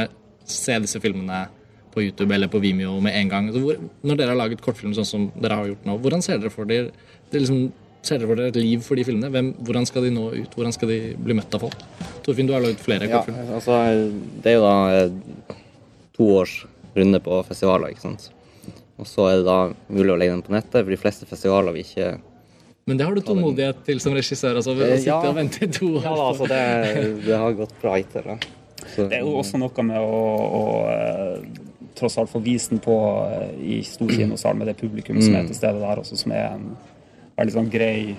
se 0.46 0.76
disse 0.82 1.00
filmene 1.02 1.46
på 1.96 2.04
YouTube 2.04 2.34
eller 2.36 2.52
på 2.52 2.60
Vimeo 2.64 2.98
med 3.04 3.16
en 3.16 3.32
gang. 3.32 3.50
Så 3.54 3.62
hvor, 3.64 3.80
når 4.04 4.20
dere 4.20 4.34
har 4.34 4.42
laget 4.42 4.64
kortfilm 4.64 4.94
sånn 4.98 5.08
som 5.08 5.26
dere 5.40 5.60
har 5.60 5.72
gjort 5.72 5.88
nå, 5.88 5.98
hvordan 6.04 6.24
ser 6.26 6.42
dere 6.42 6.54
for 6.54 6.70
dere 6.70 6.92
det 7.32 7.40
er 7.40 7.46
liksom, 7.48 7.66
Ser 8.06 8.20
dere 8.22 8.30
for 8.30 8.38
dere 8.38 8.52
et 8.52 8.58
liv 8.62 8.84
for 8.86 9.00
de 9.00 9.02
filmene? 9.02 9.32
Hvem, 9.34 9.48
hvordan 9.66 9.88
skal 9.90 10.04
de 10.06 10.12
nå 10.14 10.28
ut? 10.36 10.52
Hvordan 10.54 10.74
skal 10.76 10.92
de 10.92 10.98
bli 11.18 11.34
møtt 11.34 11.56
av 11.58 11.64
folk? 11.64 11.80
Torfinn, 12.22 12.46
du 12.46 12.54
har 12.54 12.62
laget 12.62 12.84
flere 12.86 13.08
Ja, 13.10 13.24
altså, 13.56 13.80
det 14.44 14.52
er 14.52 14.60
jo 14.60 14.62
da 14.62 14.76
eh, 14.94 15.56
to 16.14 16.28
års 16.36 16.54
runde 16.96 17.20
på 17.24 17.42
festivaler, 17.48 17.94
ikke 17.94 18.06
sant. 18.08 18.30
Og 18.96 19.08
så 19.10 19.26
er 19.28 19.42
det 19.42 19.46
da 19.50 19.58
mulig 19.92 20.14
å 20.14 20.18
legge 20.20 20.36
den 20.38 20.44
på 20.46 20.54
nettet, 20.56 20.78
for 20.80 20.94
de 20.94 21.00
fleste 21.02 21.28
festivaler 21.28 21.76
vil 21.76 21.84
ikke 21.84 22.14
Men 22.88 23.00
det 23.00 23.06
har 23.08 23.16
du 23.18 23.22
tålmodighet 23.26 23.82
til 23.88 24.00
som 24.00 24.14
regissør? 24.16 24.56
altså, 24.62 24.72
å 24.72 24.82
Eh, 24.86 24.98
sitte 25.02 25.10
ja. 25.10 25.18
og 25.32 25.36
vente 25.36 25.66
i 25.66 25.72
to 25.74 25.90
år? 25.98 26.04
Ja, 26.06 26.14
da, 26.16 26.28
altså, 26.30 26.48
det, 26.48 27.26
det 27.26 27.40
har 27.42 27.58
gått 27.58 27.74
bra 27.82 27.96
hittil. 27.98 28.30
Det 28.96 29.08
er 29.18 29.24
jo 29.26 29.34
også 29.42 29.58
noe 29.60 29.84
med 29.88 30.00
å, 30.00 30.20
å 30.60 30.64
eh, 30.94 31.64
tross 31.98 32.16
alt 32.22 32.30
få 32.32 32.40
vist 32.46 32.70
den 32.72 32.80
på 32.84 32.96
eh, 33.26 33.50
i 33.60 33.80
stor 33.84 34.14
kinosal 34.14 34.56
med 34.60 34.70
det 34.70 34.78
publikum 34.80 35.20
som 35.24 35.36
er 35.36 35.50
til 35.50 35.58
stede 35.58 35.82
der 35.82 36.00
også, 36.04 36.16
som 36.22 36.32
er 36.38 36.54
en 36.54 36.70
veldig 37.36 37.56
sånn 37.58 37.72
grei 37.74 38.16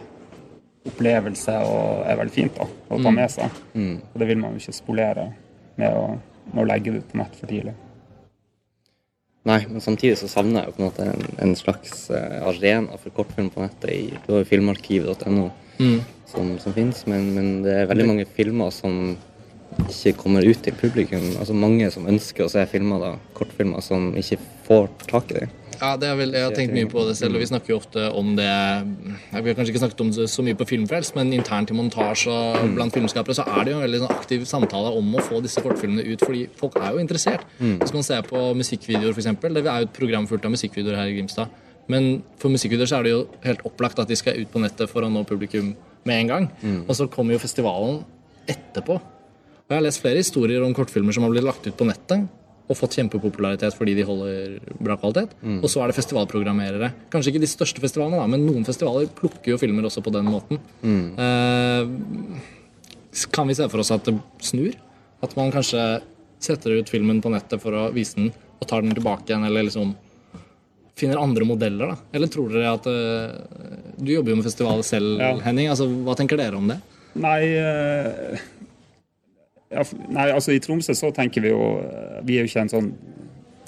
opplevelse 0.87 1.55
og 1.67 2.05
er 2.07 2.19
veldig 2.21 2.35
fint 2.35 2.59
da, 2.59 2.67
å 2.95 3.01
ta 3.03 3.11
med 3.15 3.31
seg. 3.33 3.57
Og 3.75 4.21
det 4.21 4.29
vil 4.29 4.39
man 4.43 4.55
jo 4.55 4.61
ikke 4.63 4.77
spolere 4.77 5.31
med 5.81 5.95
å, 5.97 6.05
med 6.53 6.63
å 6.63 6.67
legge 6.69 6.93
det 6.95 7.01
ut 7.03 7.09
på 7.15 7.19
nett 7.23 7.39
for 7.39 7.51
tidlig. 7.51 7.75
Nei, 9.47 9.61
men 9.71 9.83
samtidig 9.83 10.17
så 10.19 10.29
savner 10.31 10.65
jeg 10.65 10.73
jo 10.73 10.75
på 10.75 10.83
en 10.83 10.89
måte 10.89 11.07
en, 11.07 11.29
en 11.45 11.55
slags 11.59 12.09
eh, 12.11 12.41
arena 12.49 12.99
for 12.99 13.15
kortfilm 13.15 13.51
på 13.55 13.63
nettet. 13.63 13.93
i 13.95 14.19
Du 14.27 14.33
har 14.35 14.43
jo 14.43 14.49
filmarkivet.no 14.51 15.51
som, 16.27 16.59
som 16.59 16.75
finnes, 16.75 17.05
men, 17.07 17.29
men 17.37 17.51
det 17.63 17.75
er 17.77 17.91
veldig 17.91 18.07
mange 18.09 18.27
filmer 18.37 18.73
som 18.75 19.17
ikke 19.85 20.17
kommer 20.23 20.47
ut 20.47 20.63
til 20.65 20.75
publikum. 20.81 21.29
Altså 21.39 21.55
mange 21.55 21.91
som 21.95 22.09
ønsker 22.11 22.47
å 22.47 22.51
se 22.51 22.65
filmer, 22.71 23.03
da, 23.03 23.13
kortfilmer, 23.37 23.85
som 23.85 24.11
ikke 24.19 24.41
får 24.67 24.89
tak 25.07 25.31
i 25.31 25.41
dem. 25.43 25.55
Ja, 25.81 25.97
det 26.01 26.11
vel, 26.19 26.33
Jeg 26.33 26.45
har 26.47 26.55
tenkt 26.57 26.73
mye 26.75 26.89
på 26.89 27.03
det 27.09 27.17
selv, 27.19 27.37
og 27.37 27.43
vi 27.43 27.49
snakker 27.51 27.73
jo 27.73 27.77
ofte 27.81 28.07
om 28.17 28.35
det 28.39 28.47
Vi 28.47 29.37
har 29.49 29.57
kanskje 29.59 29.73
ikke 29.75 29.83
snakket 29.83 30.01
om 30.05 30.11
det 30.17 30.29
så 30.33 30.45
mye 30.47 30.57
på 30.59 30.67
Filmfrelst, 30.69 31.15
men 31.19 31.33
internt 31.37 31.71
i 31.71 31.77
montasje 31.77 32.33
og 32.33 32.73
blant 32.77 32.95
filmskapere 32.95 33.37
så 33.37 33.45
er 33.47 33.65
det 33.65 33.73
jo 33.75 33.79
en 33.81 33.85
veldig 33.87 34.01
sånn 34.05 34.15
aktiv 34.17 34.45
samtale 34.49 34.95
om 34.97 35.15
å 35.15 35.25
få 35.27 35.43
disse 35.45 35.61
kortfilmene 35.65 36.05
ut, 36.09 36.21
fordi 36.25 36.47
folk 36.57 36.77
er 36.81 36.93
jo 36.97 37.03
interessert. 37.05 37.45
Hvis 37.61 37.93
man 37.95 38.03
ser 38.07 38.23
på 38.27 38.41
musikkvideoer, 38.57 39.13
f.eks. 39.13 39.29
Det 39.43 39.65
er 39.67 39.85
jo 39.85 39.91
et 39.91 39.95
program 39.97 40.27
fullt 40.27 40.45
av 40.49 40.55
musikkvideoer 40.57 40.97
her 41.01 41.13
i 41.13 41.17
Grimstad. 41.19 41.49
Men 41.89 42.23
for 42.43 42.51
musikkvideoer 42.51 42.89
så 42.91 42.97
er 42.99 43.03
det 43.07 43.13
jo 43.13 43.21
helt 43.45 43.61
opplagt 43.69 43.99
at 44.03 44.09
de 44.11 44.17
skal 44.19 44.41
ut 44.41 44.51
på 44.51 44.59
nettet 44.63 44.91
for 44.91 45.07
å 45.07 45.11
nå 45.13 45.23
publikum 45.29 45.75
med 46.07 46.21
en 46.25 46.27
gang. 46.33 46.49
Og 46.89 46.97
så 46.99 47.07
kommer 47.11 47.37
jo 47.37 47.39
festivalen 47.43 48.01
etterpå. 48.51 48.97
Og 48.99 49.71
jeg 49.75 49.79
har 49.81 49.83
lest 49.87 50.03
flere 50.03 50.19
historier 50.23 50.63
om 50.63 50.75
kortfilmer 50.75 51.13
som 51.15 51.25
har 51.27 51.31
blitt 51.35 51.47
lagt 51.47 51.67
ut 51.67 51.77
på 51.77 51.87
nettet 51.87 52.27
og 52.67 52.75
fått 52.75 52.97
kjempepopularitet 52.99 53.77
fordi 53.79 53.95
de 53.95 54.03
holder 54.09 54.57
bra 54.83 54.97
kvalitet. 54.99 55.37
Og 55.63 55.69
så 55.71 55.83
er 55.85 55.93
det 55.93 55.97
festivalprogrammerere. 56.01 56.89
Kanskje 57.13 57.31
ikke 57.35 57.45
de 57.45 57.51
største 57.53 57.79
festivalene, 57.85 58.19
da, 58.19 58.27
men 58.27 58.43
noen 58.47 58.65
festivaler 58.67 59.07
plukker 59.15 59.53
jo 59.55 59.59
filmer 59.63 59.87
også 59.87 60.03
på 60.03 60.11
den 60.17 60.27
måten. 60.27 60.59
Eh, 60.83 61.87
kan 63.33 63.47
vi 63.49 63.55
se 63.57 63.69
for 63.71 63.81
oss 63.85 63.93
at 63.95 64.05
det 64.09 64.17
snur? 64.45 64.75
At 65.25 65.37
man 65.39 65.53
kanskje 65.55 65.85
setter 66.43 66.75
ut 66.81 66.91
filmen 66.93 67.23
på 67.25 67.31
nettet 67.33 67.63
for 67.63 67.73
å 67.73 67.87
vise 67.95 68.19
den, 68.19 68.33
og 68.61 68.69
tar 68.69 68.83
den 68.85 68.93
tilbake 68.97 69.31
igjen, 69.31 69.47
eller 69.49 69.65
liksom 69.69 69.95
finner 70.97 71.21
andre 71.21 71.45
modeller, 71.49 71.93
da? 71.93 71.97
Eller 72.17 72.29
tror 72.33 72.49
dere 72.53 72.71
at 72.73 72.87
eh, 72.89 73.95
Du 74.01 74.11
jobber 74.15 74.33
jo 74.33 74.37
med 74.41 74.47
festivaler 74.49 74.85
selv, 74.85 75.19
Ja. 75.21 75.33
Henning. 75.45 75.69
altså 75.69 75.87
Hva 76.05 76.15
tenker 76.17 76.37
dere 76.41 76.57
om 76.57 76.69
det? 76.73 76.79
Nei, 77.17 77.41
eh, 77.57 78.39
ja, 79.73 79.83
nei, 80.09 80.29
altså 80.31 80.53
i 80.55 80.61
Tromsø 80.63 80.95
så 80.95 81.11
tenker 81.15 81.43
vi 81.43 81.51
jo 81.51 81.63
eh, 81.83 82.21
Vi 82.27 82.37
er 82.39 82.45
jo 82.47 82.51
ikke 82.53 82.65
en 82.67 82.73
sånn 82.73 82.91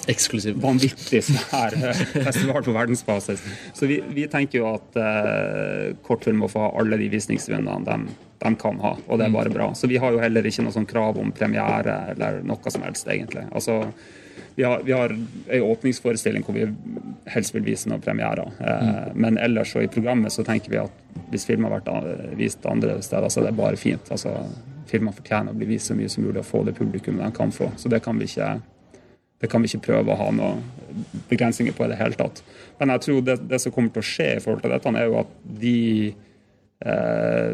Eksklusiv. 0.09 0.55
vanvittig 0.63 1.19
svær 1.27 1.75
eh, 1.75 1.99
festival 2.23 2.63
på 2.65 2.73
verdensbasis. 2.73 3.41
Så 3.77 3.85
vi, 3.89 3.99
vi 4.15 4.23
tenker 4.31 4.61
jo 4.61 4.69
at 4.71 4.95
eh, 4.97 5.91
kortfilm 6.07 6.39
må 6.41 6.47
få 6.49 6.63
ha 6.63 6.69
alle 6.79 6.97
de 6.97 7.09
visningsrundene 7.11 7.83
de, 7.85 8.15
de 8.41 8.51
kan 8.61 8.79
ha, 8.81 8.93
og 9.05 9.19
det 9.19 9.27
er 9.27 9.35
bare 9.35 9.51
bra. 9.53 9.67
Så 9.77 9.89
vi 9.91 9.99
har 10.01 10.15
jo 10.15 10.21
heller 10.23 10.47
ikke 10.49 10.63
noe 10.65 10.73
sånn 10.73 10.87
krav 10.89 11.19
om 11.21 11.29
premiere 11.35 11.97
eller 12.15 12.39
noe 12.47 12.73
som 12.73 12.87
helst, 12.87 13.11
egentlig. 13.11 13.43
Altså, 13.51 13.81
vi 14.55 14.65
har, 14.65 14.81
vi 14.87 14.95
har 14.95 15.13
en 15.13 15.67
åpningsforestilling 15.67 16.47
hvor 16.47 16.57
vi 16.57 16.65
helst 17.35 17.53
vil 17.53 17.67
vise 17.67 17.91
noen 17.91 18.01
premierer. 18.01 18.49
Eh, 18.63 19.11
Men 19.19 19.37
ellers 19.37 19.75
og 19.77 19.85
i 19.85 19.91
programmet 19.93 20.33
så 20.33 20.47
tenker 20.47 20.73
vi 20.73 20.81
at 20.81 21.29
hvis 21.29 21.45
film 21.45 21.67
har 21.67 21.75
vært 21.77 22.33
vist 22.39 22.65
andre 22.65 22.97
steder, 23.05 23.29
så 23.29 23.43
er 23.43 23.51
det 23.51 23.57
bare 23.59 23.77
fint. 23.77 24.09
Altså, 24.15 24.33
Filmer 24.89 25.15
fortjener 25.15 25.53
å 25.53 25.59
bli 25.59 25.69
vist 25.69 25.91
så 25.91 25.97
mye 25.97 26.09
som 26.11 26.25
mulig 26.25 26.41
og 26.41 26.49
få 26.49 26.63
det 26.67 26.75
publikummet 26.77 27.27
de 27.27 27.37
kan 27.37 27.53
få. 27.53 27.71
Så 27.77 27.91
det 27.91 28.01
kan 28.05 28.19
vi 28.19 28.29
ikke 28.29 28.57
det 29.39 29.47
kan 29.47 29.63
vi 29.63 29.69
ikke 29.71 29.85
prøve 29.87 30.11
å 30.11 30.19
ha 30.19 30.31
noen 30.35 30.63
begrensninger 31.29 31.75
på 31.75 31.85
i 31.85 31.91
det 31.93 31.99
hele 32.01 32.17
tatt. 32.19 32.41
Men 32.79 32.91
jeg 32.95 33.05
tror 33.05 33.21
det, 33.23 33.37
det 33.47 33.61
som 33.63 33.71
kommer 33.71 33.93
til 33.95 34.03
å 34.03 34.09
skje 34.09 34.33
i 34.35 34.41
forhold 34.43 34.65
til 34.65 34.73
dette, 34.73 34.91
er 34.99 35.07
jo 35.07 35.21
at 35.21 35.31
de 35.61 35.77
eh, 36.83 37.53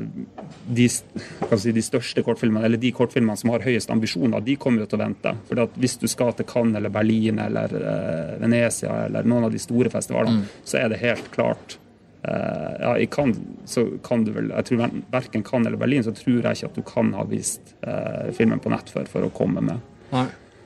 de, 0.66 0.88
si, 0.90 1.76
de 1.78 1.86
største 1.86 2.24
kortfilmene, 2.26 2.66
eller 2.66 2.82
de 2.82 2.90
kortfilmene 2.96 3.38
som 3.38 3.54
har 3.54 3.66
høyest 3.68 3.94
ambisjoner, 3.94 4.42
de 4.42 4.58
kommer 4.58 4.82
jo 4.82 4.90
til 4.90 4.98
å 4.98 5.04
vente. 5.04 5.36
For 5.46 5.62
at 5.62 5.78
hvis 5.78 6.00
du 6.02 6.08
skal 6.10 6.34
til 6.34 6.50
Cannes 6.50 6.82
eller 6.82 6.94
Berlin 6.94 7.42
eller 7.46 7.78
eh, 7.78 8.36
Venezia 8.42 9.04
eller 9.06 9.30
noen 9.30 9.46
av 9.46 9.54
de 9.54 9.62
store 9.62 9.94
festivalene, 9.94 10.48
så 10.66 10.82
er 10.82 10.90
det 10.90 11.04
helt 11.06 11.30
klart 11.38 11.78
ja, 12.26 12.94
I 12.98 13.06
Cannes 13.12 13.38
så 13.66 13.86
kan 14.04 14.24
du 14.26 14.32
vel 14.36 14.52
Jeg 14.54 14.68
tror 14.70 14.96
verken 15.14 15.44
Cannes 15.44 15.68
eller 15.70 15.82
Berlin 15.82 16.06
så 16.06 16.14
tror 16.16 16.40
jeg 16.40 16.58
ikke 16.58 16.72
at 16.72 16.80
du 16.80 16.86
kan 16.88 17.14
ha 17.18 17.26
vist 17.30 17.76
eh, 17.86 18.32
filmen 18.36 18.62
på 18.64 18.72
nett 18.74 18.90
for, 18.94 19.08
for 19.10 19.28
å 19.28 19.34
komme 19.36 19.64
med. 19.66 19.84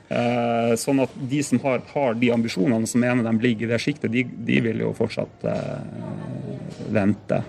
Eh, 0.09 0.71
sånn 0.81 1.03
at 1.03 1.11
de 1.29 1.39
som 1.45 1.59
har, 1.61 1.83
har 1.91 2.15
de 2.17 2.31
ambisjonene, 2.33 2.87
som 2.89 3.03
mener 3.03 3.27
de 3.27 3.33
ligger 3.43 3.67
i 3.67 3.73
det 3.75 3.81
sjiktet, 3.83 4.09
de, 4.13 4.23
de 4.25 4.55
vil 4.65 4.81
jo 4.81 4.89
fortsatt 4.97 5.45
eh, 5.45 5.75
vente 6.89 7.43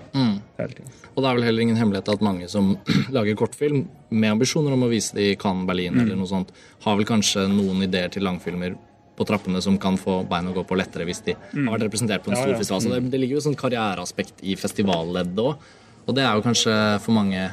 hele 0.59 0.75
tiden. 0.75 0.93
Og 1.15 1.23
det 1.23 1.31
er 1.31 1.39
vel 1.39 1.47
heller 1.49 1.65
ingen 1.65 1.81
hemmelighet 1.81 2.13
at 2.13 2.25
mange 2.25 2.51
som 2.53 2.75
lager 3.17 3.39
kortfilm 3.41 3.87
med 4.13 4.35
ambisjoner 4.35 4.77
om 4.77 4.85
å 4.85 4.93
vise 4.93 5.17
det 5.17 5.31
i 5.31 5.39
Cannes, 5.41 5.65
Berlin 5.69 5.97
eller 6.03 6.21
noe 6.21 6.29
sånt, 6.29 6.53
har 6.85 7.01
vel 7.01 7.09
kanskje 7.09 7.47
noen 7.49 7.81
ideer 7.89 8.13
til 8.13 8.27
langfilmer 8.29 8.77
på 9.19 9.27
trappene 9.29 9.61
som 9.65 9.77
kan 9.81 9.99
få 10.01 10.21
bein 10.29 10.49
å 10.49 10.55
gå 10.57 10.65
på 10.65 10.79
lettere 10.79 11.05
hvis 11.09 11.23
de 11.27 11.35
har 11.37 11.75
vært 11.75 11.89
representert 11.89 12.25
på 12.25 12.33
en 12.33 12.39
stor 12.39 12.55
ja. 12.55 12.61
festival. 12.61 12.85
Så 12.85 12.93
det, 12.95 13.03
det 13.13 13.21
ligger 13.21 13.37
jo 13.37 13.43
et 13.43 13.49
sånt 13.51 13.61
karriereaspekt 13.61 14.45
i 14.47 14.57
festivalleddet 14.61 15.43
òg. 15.45 15.69
Og 16.07 16.17
det 16.17 16.25
er 16.25 16.39
jo 16.39 16.47
kanskje 16.47 16.75
for 17.05 17.15
mange 17.15 17.51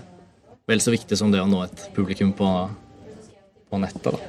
vel 0.67 0.83
så 0.83 0.93
viktig 0.93 1.19
som 1.19 1.31
det 1.31 1.43
å 1.43 1.49
nå 1.49 1.61
et 1.65 1.85
publikum 1.95 2.33
på, 2.35 2.49
på 3.71 3.83
nettet. 3.83 4.09
da. 4.09 4.19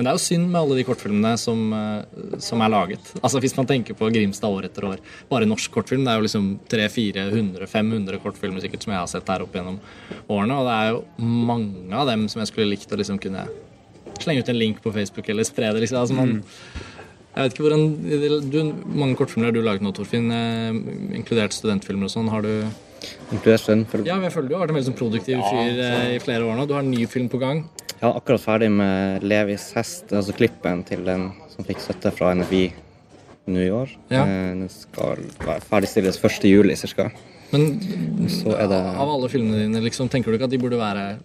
Men 0.00 0.06
det 0.06 0.12
er 0.14 0.16
jo 0.16 0.22
synd 0.24 0.46
med 0.48 0.56
alle 0.56 0.76
de 0.78 0.82
kortfilmene 0.88 1.30
som, 1.36 1.58
eh, 1.76 2.38
som 2.40 2.62
er 2.64 2.70
laget. 2.72 3.10
Altså 3.20 3.36
Hvis 3.36 3.52
man 3.58 3.66
tenker 3.68 3.92
på 3.92 4.08
Grimstad 4.08 4.48
år 4.48 4.64
etter 4.64 4.86
år. 4.88 5.02
Bare 5.28 5.44
norsk 5.44 5.70
kortfilm. 5.70 6.06
Det 6.06 6.14
er 6.14 6.16
jo 6.16 6.24
liksom 6.24 6.46
300-400-500 6.72 8.22
kortfilmer 8.22 8.64
sikkert 8.64 8.86
som 8.86 8.94
jeg 8.94 9.00
har 9.02 9.10
sett 9.12 9.28
her 9.28 9.44
opp 9.44 9.52
gjennom 9.52 9.76
årene. 10.24 10.56
Og 10.56 10.64
det 10.64 10.78
er 10.78 10.88
jo 10.94 11.02
mange 11.20 11.92
av 11.92 12.08
dem 12.08 12.24
som 12.32 12.40
jeg 12.40 12.48
skulle 12.48 12.70
likt 12.72 12.88
å 12.88 12.96
liksom 12.96 13.20
kunne 13.20 13.44
slenge 14.20 14.44
ut 14.44 14.48
en 14.52 14.58
link 14.58 14.82
på 14.84 14.92
Facebook 14.94 15.28
eller 15.32 15.46
spre 15.48 15.72
det. 15.72 15.80
liksom. 15.84 16.00
Altså 16.02 16.16
man, 16.16 16.42
jeg 17.30 17.42
vet 17.44 17.54
ikke 17.54 17.66
hvordan, 17.66 18.50
du, 18.50 18.60
Mange 19.00 19.16
kortfilmer 19.18 19.50
har 19.50 19.54
du 19.56 19.62
laget 19.62 19.84
nå, 19.86 19.92
Torfinn, 19.96 20.30
eh, 20.34 21.16
inkludert 21.18 21.54
studentfilmer 21.56 22.08
og 22.08 22.14
sånn. 22.14 22.30
Har 22.32 22.42
du 22.46 22.52
Inkludert 23.32 23.62
studentfilm. 23.62 24.04
Ja, 24.04 24.18
men 24.18 24.28
jeg 24.28 24.34
føler 24.34 24.50
du 24.50 24.54
har 24.56 24.66
vært 24.66 24.74
en 24.74 24.76
veldig 24.80 24.90
sånn 24.90 24.98
produktiv 24.98 25.40
fyr 25.40 25.78
eh, 25.86 26.16
i 26.16 26.20
flere 26.20 26.44
år 26.44 26.58
nå. 26.58 26.66
Du 26.68 26.74
har 26.76 26.84
en 26.84 26.90
ny 26.92 27.06
film 27.08 27.30
på 27.32 27.40
gang. 27.40 27.62
Jeg 27.94 28.08
er 28.08 28.16
akkurat 28.16 28.42
ferdig 28.42 28.68
med 28.72 29.24
Levis 29.24 29.70
hest, 29.76 30.12
altså 30.12 30.34
klippen 30.36 30.82
til 30.88 31.04
den 31.06 31.30
som 31.52 31.64
fikk 31.68 31.80
støtte 31.84 32.12
fra 32.16 32.34
NFI 32.36 32.62
nå 33.50 33.64
i 33.64 33.70
år. 33.72 33.92
Ja. 34.12 34.24
Eh, 34.24 34.52
Den 34.56 34.68
skal 34.72 35.24
ferdigstilles 35.68 36.20
1. 36.20 36.48
juli 36.50 36.76
ca. 36.76 37.10
Men 37.50 38.28
Så 38.30 38.52
det 38.54 38.78
Av 38.78 39.08
alle 39.08 39.28
filmene 39.28 39.64
dine, 39.64 39.80
liksom, 39.82 40.08
tenker 40.08 40.30
du 40.30 40.38
ikke 40.38 40.48
at 40.50 40.54
de 40.54 40.60
burde 40.60 40.78
være 40.78 41.18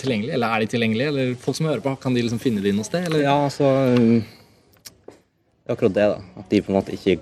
tilgjengelige? 0.00 0.34
Eller 0.36 0.54
er 0.54 0.64
de 0.64 0.70
tilgjengelige? 0.72 1.12
Eller 1.12 1.32
folk 1.40 1.58
som 1.58 1.68
hører 1.70 1.84
på, 1.84 1.94
kan 2.02 2.16
de 2.16 2.24
liksom 2.24 2.42
finne 2.42 2.62
de 2.64 2.74
noe 2.76 2.86
sted? 2.86 3.06
Eller? 3.08 3.24
Ja, 3.26 3.36
altså 3.46 3.70
um, 3.96 4.20
Det 4.20 5.68
er 5.68 5.76
akkurat 5.76 5.96
det, 5.96 6.06
da. 6.14 6.42
At 6.42 6.52
de 6.52 6.62
på 6.64 6.72
en 6.72 6.78
måte 6.80 6.94
ikke 6.96 7.18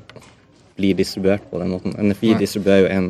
blir 0.79 0.99
distribuert 0.99 1.47
på 1.51 1.61
den 1.61 1.73
måten. 1.75 1.97
NFI 1.99 2.35
Nei. 2.35 2.43
distribuerer 2.43 2.87
jo 2.87 2.93
en 2.95 3.09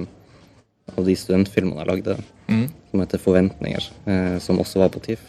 av 0.96 1.04
de 1.04 1.16
studentfilmene 1.20 1.82
jeg 1.82 1.90
lagde, 1.90 2.16
mm. 2.48 2.64
som 2.90 3.02
heter 3.04 3.20
'Forventninger', 3.20 3.90
eh, 4.08 4.38
som 4.40 4.58
også 4.58 4.80
var 4.80 4.88
på 4.94 5.02
TIFF. 5.04 5.26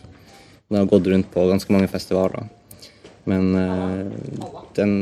Den 0.70 0.78
har 0.80 0.86
gått 0.86 1.08
rundt 1.08 1.32
på 1.34 1.48
ganske 1.50 1.74
mange 1.74 1.88
festivaler. 1.92 2.48
Men 3.30 3.56
eh, 3.56 4.06
den, 4.78 4.94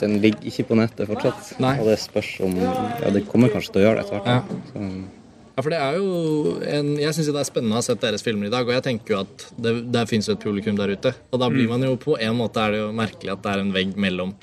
den 0.00 0.18
ligger 0.20 0.48
ikke 0.50 0.66
på 0.68 0.78
nettet 0.80 1.08
fortsatt. 1.08 1.54
Nei. 1.62 1.76
Og 1.80 1.88
det 1.92 2.00
spørs 2.02 2.40
om 2.44 2.56
Ja, 2.58 3.10
det 3.14 3.26
kommer 3.30 3.52
kanskje 3.52 3.76
til 3.76 3.82
å 3.82 3.86
gjøre 3.86 4.00
det 4.00 4.06
etter 4.06 4.24
hvert. 4.24 4.50
Ja. 4.50 4.62
Så, 4.72 5.23
Ja, 5.54 5.62
for 5.62 5.70
det 5.70 5.78
er 5.78 5.96
jo 6.00 6.56
en, 6.66 6.88
Jeg 6.98 7.14
syns 7.14 7.28
det 7.30 7.38
er 7.38 7.46
spennende 7.46 7.76
å 7.76 7.78
ha 7.78 7.84
sett 7.86 8.00
deres 8.02 8.24
filmer 8.26 8.48
i 8.48 8.50
dag, 8.50 8.66
og 8.66 8.74
jeg 8.74 8.82
tenker 8.82 9.14
jo 9.14 9.20
at 9.22 9.44
det, 9.62 9.74
der 9.94 10.08
fins 10.10 10.28
et 10.28 10.40
publikum 10.42 10.74
der 10.78 10.90
ute. 10.96 11.12
Og 11.30 11.38
da 11.38 11.46
blir 11.52 11.68
man 11.70 11.84
jo 11.86 11.94
på 12.00 12.16
en 12.18 12.34
måte 12.40 12.58
er 12.58 12.74
det 12.74 12.80
jo 12.82 12.88
merkelig 12.96 13.32
at 13.36 13.44
det 13.44 13.52
er 13.52 13.62
en 13.62 13.70
vegg 13.74 13.94
mellom, 13.96 14.34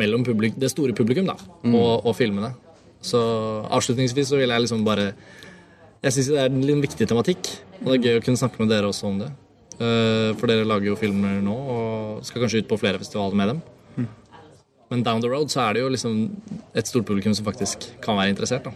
mellom 0.00 0.24
publik, 0.26 0.56
det 0.58 0.72
store 0.72 0.96
publikum 0.96 1.30
da, 1.30 1.36
og, 1.70 2.06
og 2.10 2.16
filmene. 2.18 2.50
Så 3.04 3.20
avslutningsvis 3.70 4.32
så 4.32 4.40
vil 4.40 4.48
jeg 4.48 4.64
liksom 4.64 4.82
bare 4.86 5.10
Jeg 6.02 6.12
syns 6.16 6.28
det 6.32 6.40
er 6.40 6.50
en 6.50 6.82
viktig 6.82 7.06
tematikk, 7.08 7.50
og 7.82 7.92
det 7.92 7.94
er 7.98 8.04
gøy 8.08 8.18
å 8.18 8.24
kunne 8.24 8.40
snakke 8.40 8.60
med 8.60 8.72
dere 8.74 8.90
også 8.90 9.06
om 9.08 9.22
det. 9.22 9.30
Eh, 9.78 10.32
For 10.38 10.50
dere 10.50 10.66
lager 10.66 10.90
jo 10.90 10.96
filmer 10.98 11.38
nå, 11.44 11.54
og 11.54 12.26
skal 12.26 12.42
kanskje 12.42 12.64
ut 12.64 12.68
på 12.68 12.80
flere 12.82 12.98
festivaler 13.00 13.38
med 13.38 13.52
dem. 13.54 13.62
Men 14.90 15.02
down 15.02 15.22
the 15.22 15.30
road 15.30 15.48
så 15.50 15.62
er 15.64 15.74
det 15.74 15.80
jo 15.84 15.88
liksom 15.94 16.18
et 16.76 16.86
stort 16.90 17.06
publikum 17.08 17.32
som 17.34 17.46
faktisk 17.46 17.86
kan 18.04 18.18
være 18.18 18.34
interessert. 18.34 18.66
da. 18.68 18.74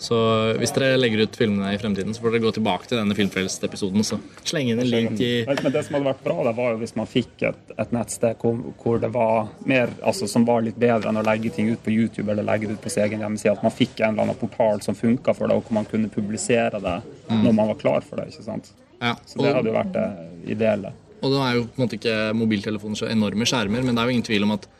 Så 0.00 0.16
hvis 0.56 0.72
dere 0.72 0.96
legger 0.96 1.26
ut 1.26 1.34
filmene 1.36 1.74
i 1.74 1.78
fremtiden, 1.80 2.14
så 2.16 2.22
får 2.24 2.32
dere 2.32 2.44
gå 2.46 2.52
tilbake 2.56 2.88
til 2.88 2.96
denne 2.96 3.16
Filmfrelst-episoden 3.18 4.06
så 4.06 4.16
slenge 4.48 4.72
inn 4.72 4.80
en 4.80 4.88
link 4.88 5.20
i 5.20 5.44
Men 5.44 5.74
det 5.74 5.82
som 5.84 5.98
hadde 5.98 6.06
vært 6.06 6.22
bra, 6.24 6.36
det 6.46 6.54
var 6.56 6.72
jo 6.72 6.80
hvis 6.80 6.96
man 6.96 7.10
fikk 7.10 7.44
et, 7.50 7.74
et 7.76 7.92
nettsted 7.92 8.40
hvor, 8.40 8.62
hvor 8.80 9.02
det 9.02 9.12
var 9.12 9.50
mer, 9.68 9.92
altså 10.00 10.28
som 10.30 10.46
var 10.48 10.64
litt 10.64 10.80
bedre 10.80 11.12
enn 11.12 11.20
å 11.20 11.26
legge 11.26 11.52
ting 11.52 11.68
ut 11.68 11.84
på 11.84 11.92
YouTube 11.92 12.32
eller 12.32 12.48
legge 12.48 12.70
det 12.70 12.78
ut 12.78 12.84
på 12.86 12.92
sin 12.94 13.04
egen 13.04 13.26
hjemmeside. 13.26 13.58
At 13.58 13.66
man 13.66 13.76
fikk 13.76 14.00
en 14.00 14.14
eller 14.14 14.30
annen 14.30 14.40
portal 14.40 14.80
som 14.84 14.96
funka 14.96 15.36
for 15.36 15.50
det, 15.50 15.60
og 15.60 15.68
hvor 15.68 15.82
man 15.82 15.88
kunne 15.92 16.08
publisere 16.12 16.80
det 16.80 16.98
når 17.28 17.52
man 17.52 17.74
var 17.74 17.80
klar 17.84 18.06
for 18.06 18.22
det. 18.22 18.32
ikke 18.32 18.48
sant? 18.48 18.72
ja. 19.00 19.14
Så 19.26 19.40
det 19.40 19.52
hadde 19.54 19.68
jo 19.68 19.76
vært 19.76 19.94
det 19.96 20.08
ideelle. 20.56 20.92
og 21.20 21.32
det 21.32 21.40
er 21.44 21.56
jo 21.56 21.64
på 21.68 21.76
en 21.76 21.84
måte 21.84 22.00
ikke 22.00 22.20
mobiltelefoner 22.36 23.00
så 23.00 23.08
enorme 23.12 23.48
skjermer, 23.48 23.84
men 23.84 23.92
det 23.92 24.02
er 24.02 24.08
jo 24.08 24.16
ingen 24.16 24.30
tvil 24.32 24.48
om 24.48 24.56
at 24.56 24.70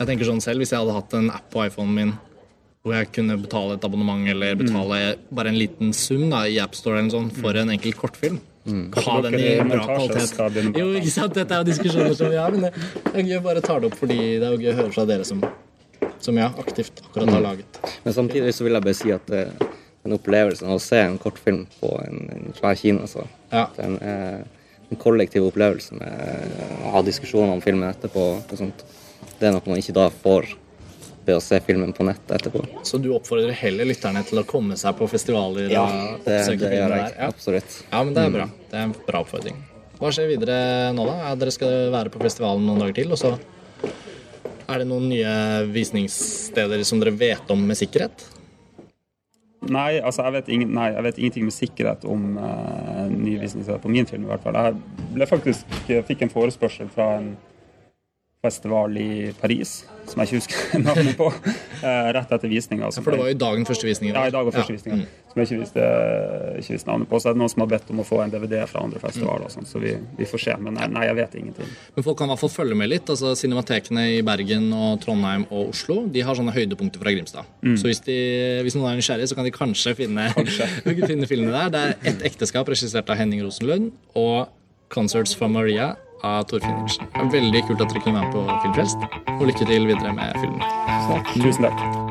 Jeg 0.00 0.08
tenker 0.08 0.26
sånn 0.26 0.40
selv, 0.42 0.58
hvis 0.62 0.72
jeg 0.72 0.80
hadde 0.80 0.94
hatt 0.96 1.12
en 1.14 1.28
app 1.30 1.44
på 1.52 1.60
iPhonen 1.62 1.94
min 1.94 2.12
hvor 2.82 2.96
jeg 2.96 3.10
kunne 3.14 3.36
betale 3.38 3.76
et 3.78 3.84
abonnement 3.86 4.26
eller 4.32 4.56
betale 4.58 5.00
bare 5.30 5.52
en 5.52 5.58
liten 5.58 5.92
sum 5.94 6.24
da, 6.32 6.44
i 6.50 6.56
AppStore 6.62 6.98
eller 6.98 7.12
sånn, 7.14 7.28
for 7.36 7.54
en 7.60 7.70
enkel 7.74 7.94
kortfilm 7.98 8.40
Ha 8.62 9.14
den 9.24 9.34
i 9.38 9.56
bra 9.66 9.84
kvalitet. 9.88 10.76
Jo, 10.78 10.84
ikke 10.94 11.10
sant? 11.10 11.34
Dette 11.34 11.50
er 11.56 11.64
jo 11.64 11.66
diskusjoner 11.66 12.12
som 12.14 12.28
vi 12.30 12.36
har, 12.38 12.54
men 12.54 12.68
det 12.68 13.24
jeg 13.24 13.32
er 13.34 13.40
å 13.40 13.44
bare 13.46 13.62
ta 13.64 13.74
det 13.82 13.88
opp 13.90 13.96
fordi 13.98 14.18
det 14.38 14.46
er 14.46 14.54
jo 14.54 14.60
gøy 14.62 14.70
å 14.70 14.76
høre 14.78 14.92
fra 14.94 15.04
dere 15.10 15.26
som, 15.26 15.42
som 16.22 16.38
jeg 16.38 16.54
aktivt 16.62 17.02
akkurat 17.08 17.32
har 17.34 17.42
laget. 17.42 17.80
Men 18.04 18.14
samtidig 18.14 18.54
så 18.54 18.66
vil 18.66 18.78
jeg 18.78 18.86
bare 18.86 18.98
si 19.00 19.10
at 19.14 19.32
eh, 19.34 19.50
den 20.06 20.14
opplevelsen 20.14 20.70
av 20.70 20.78
å 20.78 20.82
se 20.82 21.00
en 21.02 21.18
kortfilm 21.22 21.64
på 21.80 21.90
en, 22.06 22.22
en 22.36 22.54
svær 22.58 22.78
kino, 22.78 23.02
altså 23.06 23.26
Ja. 23.50 23.66
den 23.76 23.98
er 23.98 24.44
en 24.92 24.98
kollektiv 25.02 25.46
opplevelse 25.50 25.98
med 25.98 26.56
å 26.86 26.94
ha 26.94 27.02
diskusjoner 27.06 27.54
om 27.56 27.62
filmen 27.64 27.90
etterpå 27.90 28.28
og 28.38 28.58
sånt. 28.58 28.82
Det 29.38 29.48
er 29.48 29.54
noe 29.56 29.66
man 29.66 29.82
ikke 29.82 29.94
da 29.96 30.06
får 30.22 30.52
å 31.30 31.40
se 31.42 31.60
filmen 31.62 31.92
på 31.94 32.06
nett 32.08 32.32
etterpå. 32.34 32.64
Så 32.86 32.98
du 32.98 33.12
oppfordrer 33.14 33.54
heller 33.54 33.86
lytterne 33.86 34.24
til 34.26 34.42
å 34.42 34.46
komme 34.48 34.74
seg 34.80 34.96
på 34.98 35.06
festivaler 35.10 35.70
Ja, 35.70 35.86
det, 36.24 36.40
det 36.58 36.72
gjør 36.74 36.96
jeg. 36.98 37.14
Ja. 37.14 37.28
Absolutt. 37.28 37.78
ja, 37.86 38.02
men 38.02 38.16
det 38.16 38.26
er 38.26 38.34
bra. 38.34 38.48
Det 38.72 38.80
er 38.80 38.88
en 38.88 38.96
bra 39.06 39.22
oppfordring. 39.22 39.62
Hva 40.02 40.10
skjer 40.10 40.32
videre 40.32 40.56
nå, 40.96 41.06
da? 41.06 41.16
Ja, 41.28 41.34
dere 41.38 41.54
skal 41.54 41.92
være 41.94 42.10
på 42.10 42.22
festivalen 42.24 42.66
noen 42.66 42.82
dager 42.82 42.98
til, 42.98 43.14
og 43.14 43.20
så 43.20 43.36
er 44.72 44.82
det 44.82 44.88
noen 44.90 45.06
nye 45.12 45.34
visningssteder 45.70 46.82
som 46.88 46.98
dere 47.02 47.14
vet 47.14 47.50
om 47.54 47.62
med 47.68 47.78
sikkerhet? 47.78 48.26
Nei, 49.70 50.00
altså 50.02 50.24
jeg 50.26 50.34
vet, 50.40 50.48
ingen, 50.50 50.72
nei, 50.74 50.88
jeg 50.90 51.06
vet 51.06 51.18
ingenting 51.20 51.46
med 51.46 51.54
sikkerhet 51.54 52.06
om 52.10 52.34
uh, 52.34 53.06
ny 53.12 53.36
visningssted 53.38 53.78
på 53.84 53.92
min 53.94 54.08
film. 54.10 54.26
i 54.26 54.32
hvert 54.32 54.42
fall. 54.42 54.58
Jeg 54.58 55.12
ble 55.14 55.28
faktisk, 55.30 55.76
fikk 56.08 56.24
en 56.26 56.32
forespørsel 56.32 56.90
fra 56.90 57.12
en 57.20 57.28
festival 58.42 58.96
i 58.98 59.32
Paris, 59.38 59.84
som 60.10 60.18
jeg 60.18 60.26
ikke 60.32 60.38
husker 60.40 60.80
navnet 60.86 61.14
på, 61.14 61.28
eh, 61.86 62.06
rett 62.16 62.32
etter 62.34 62.50
visninga. 62.50 62.88
For 62.96 63.14
det 63.14 63.20
var 63.20 63.28
jo 63.30 63.36
dagen 63.38 63.66
første 63.68 63.86
visninga? 63.86 64.16
Ja, 64.16 64.24
i 64.26 64.32
dag 64.34 64.48
var 64.48 64.54
første 64.56 64.72
Ja. 64.74 64.78
visninga, 64.80 65.04
som 65.30 65.38
jeg 65.38 65.46
ikke 65.46 65.58
visste, 65.60 65.84
ikke 66.58 66.74
visste 66.74 66.88
navnet 66.90 67.08
på. 67.12 67.20
Så 67.22 67.30
er 67.30 67.36
det 67.36 67.40
noen 67.42 67.52
som 67.52 67.62
har 67.62 67.68
bedt 67.70 67.92
om 67.94 68.00
å 68.02 68.06
få 68.08 68.18
en 68.24 68.32
DVD 68.34 68.64
fra 68.66 68.82
andre 68.82 68.98
festivaler, 68.98 69.46
og 69.46 69.68
så 69.70 69.82
vi, 69.84 69.92
vi 70.18 70.26
får 70.26 70.42
se. 70.42 70.56
Men 70.58 70.74
nei, 70.74 70.88
nei, 70.90 71.04
jeg 71.06 71.18
vet 71.20 71.36
ingenting. 71.38 71.70
Men 71.94 72.06
folk 72.08 72.18
kan 72.18 72.26
i 72.32 72.34
hvert 72.34 72.42
fall 72.42 72.52
følge 72.56 72.78
med 72.82 72.90
litt. 72.90 73.12
altså 73.14 73.30
Cinematekene 73.38 74.08
i 74.16 74.22
Bergen 74.26 74.66
og 74.74 74.98
Trondheim 75.04 75.46
og 75.48 75.70
Oslo 75.70 76.00
de 76.10 76.24
har 76.26 76.34
sånne 76.38 76.54
høydepunkter 76.56 76.98
fra 77.04 77.14
Grimstad. 77.14 77.46
Så 77.78 77.86
hvis, 77.92 78.02
de, 78.08 78.18
hvis 78.66 78.74
noen 78.74 78.90
er 78.90 78.98
nysgjerrig, 78.98 79.30
så 79.30 79.38
kan 79.38 79.46
de 79.46 79.54
kanskje 79.54 79.94
finne, 80.02 80.26
finne 81.12 81.30
filmene 81.30 81.62
der. 81.62 81.70
Det 81.70 81.84
er 81.86 82.10
Ett 82.12 82.26
ekteskap 82.32 82.66
regissert 82.74 83.06
av 83.14 83.22
Henning 83.22 83.46
Rosenlund 83.46 83.92
og 84.18 84.50
Concerts 84.92 85.32
for 85.38 85.48
Maria 85.48 85.92
av 86.22 86.46
Torfinn 86.50 86.86
er 86.86 87.32
veldig 87.34 87.64
kult 87.66 87.82
at 87.82 87.90
dere 87.90 88.04
kunne 88.04 88.20
være 88.20 88.28
med 88.28 88.36
på 88.36 88.60
Filmfrelst, 88.62 89.08
og 89.38 89.44
lykke 89.50 89.66
til 89.66 89.90
videre 89.90 90.14
med 90.14 90.38
filmen. 90.38 90.64
Tusen 91.34 91.68
takk. 91.68 92.01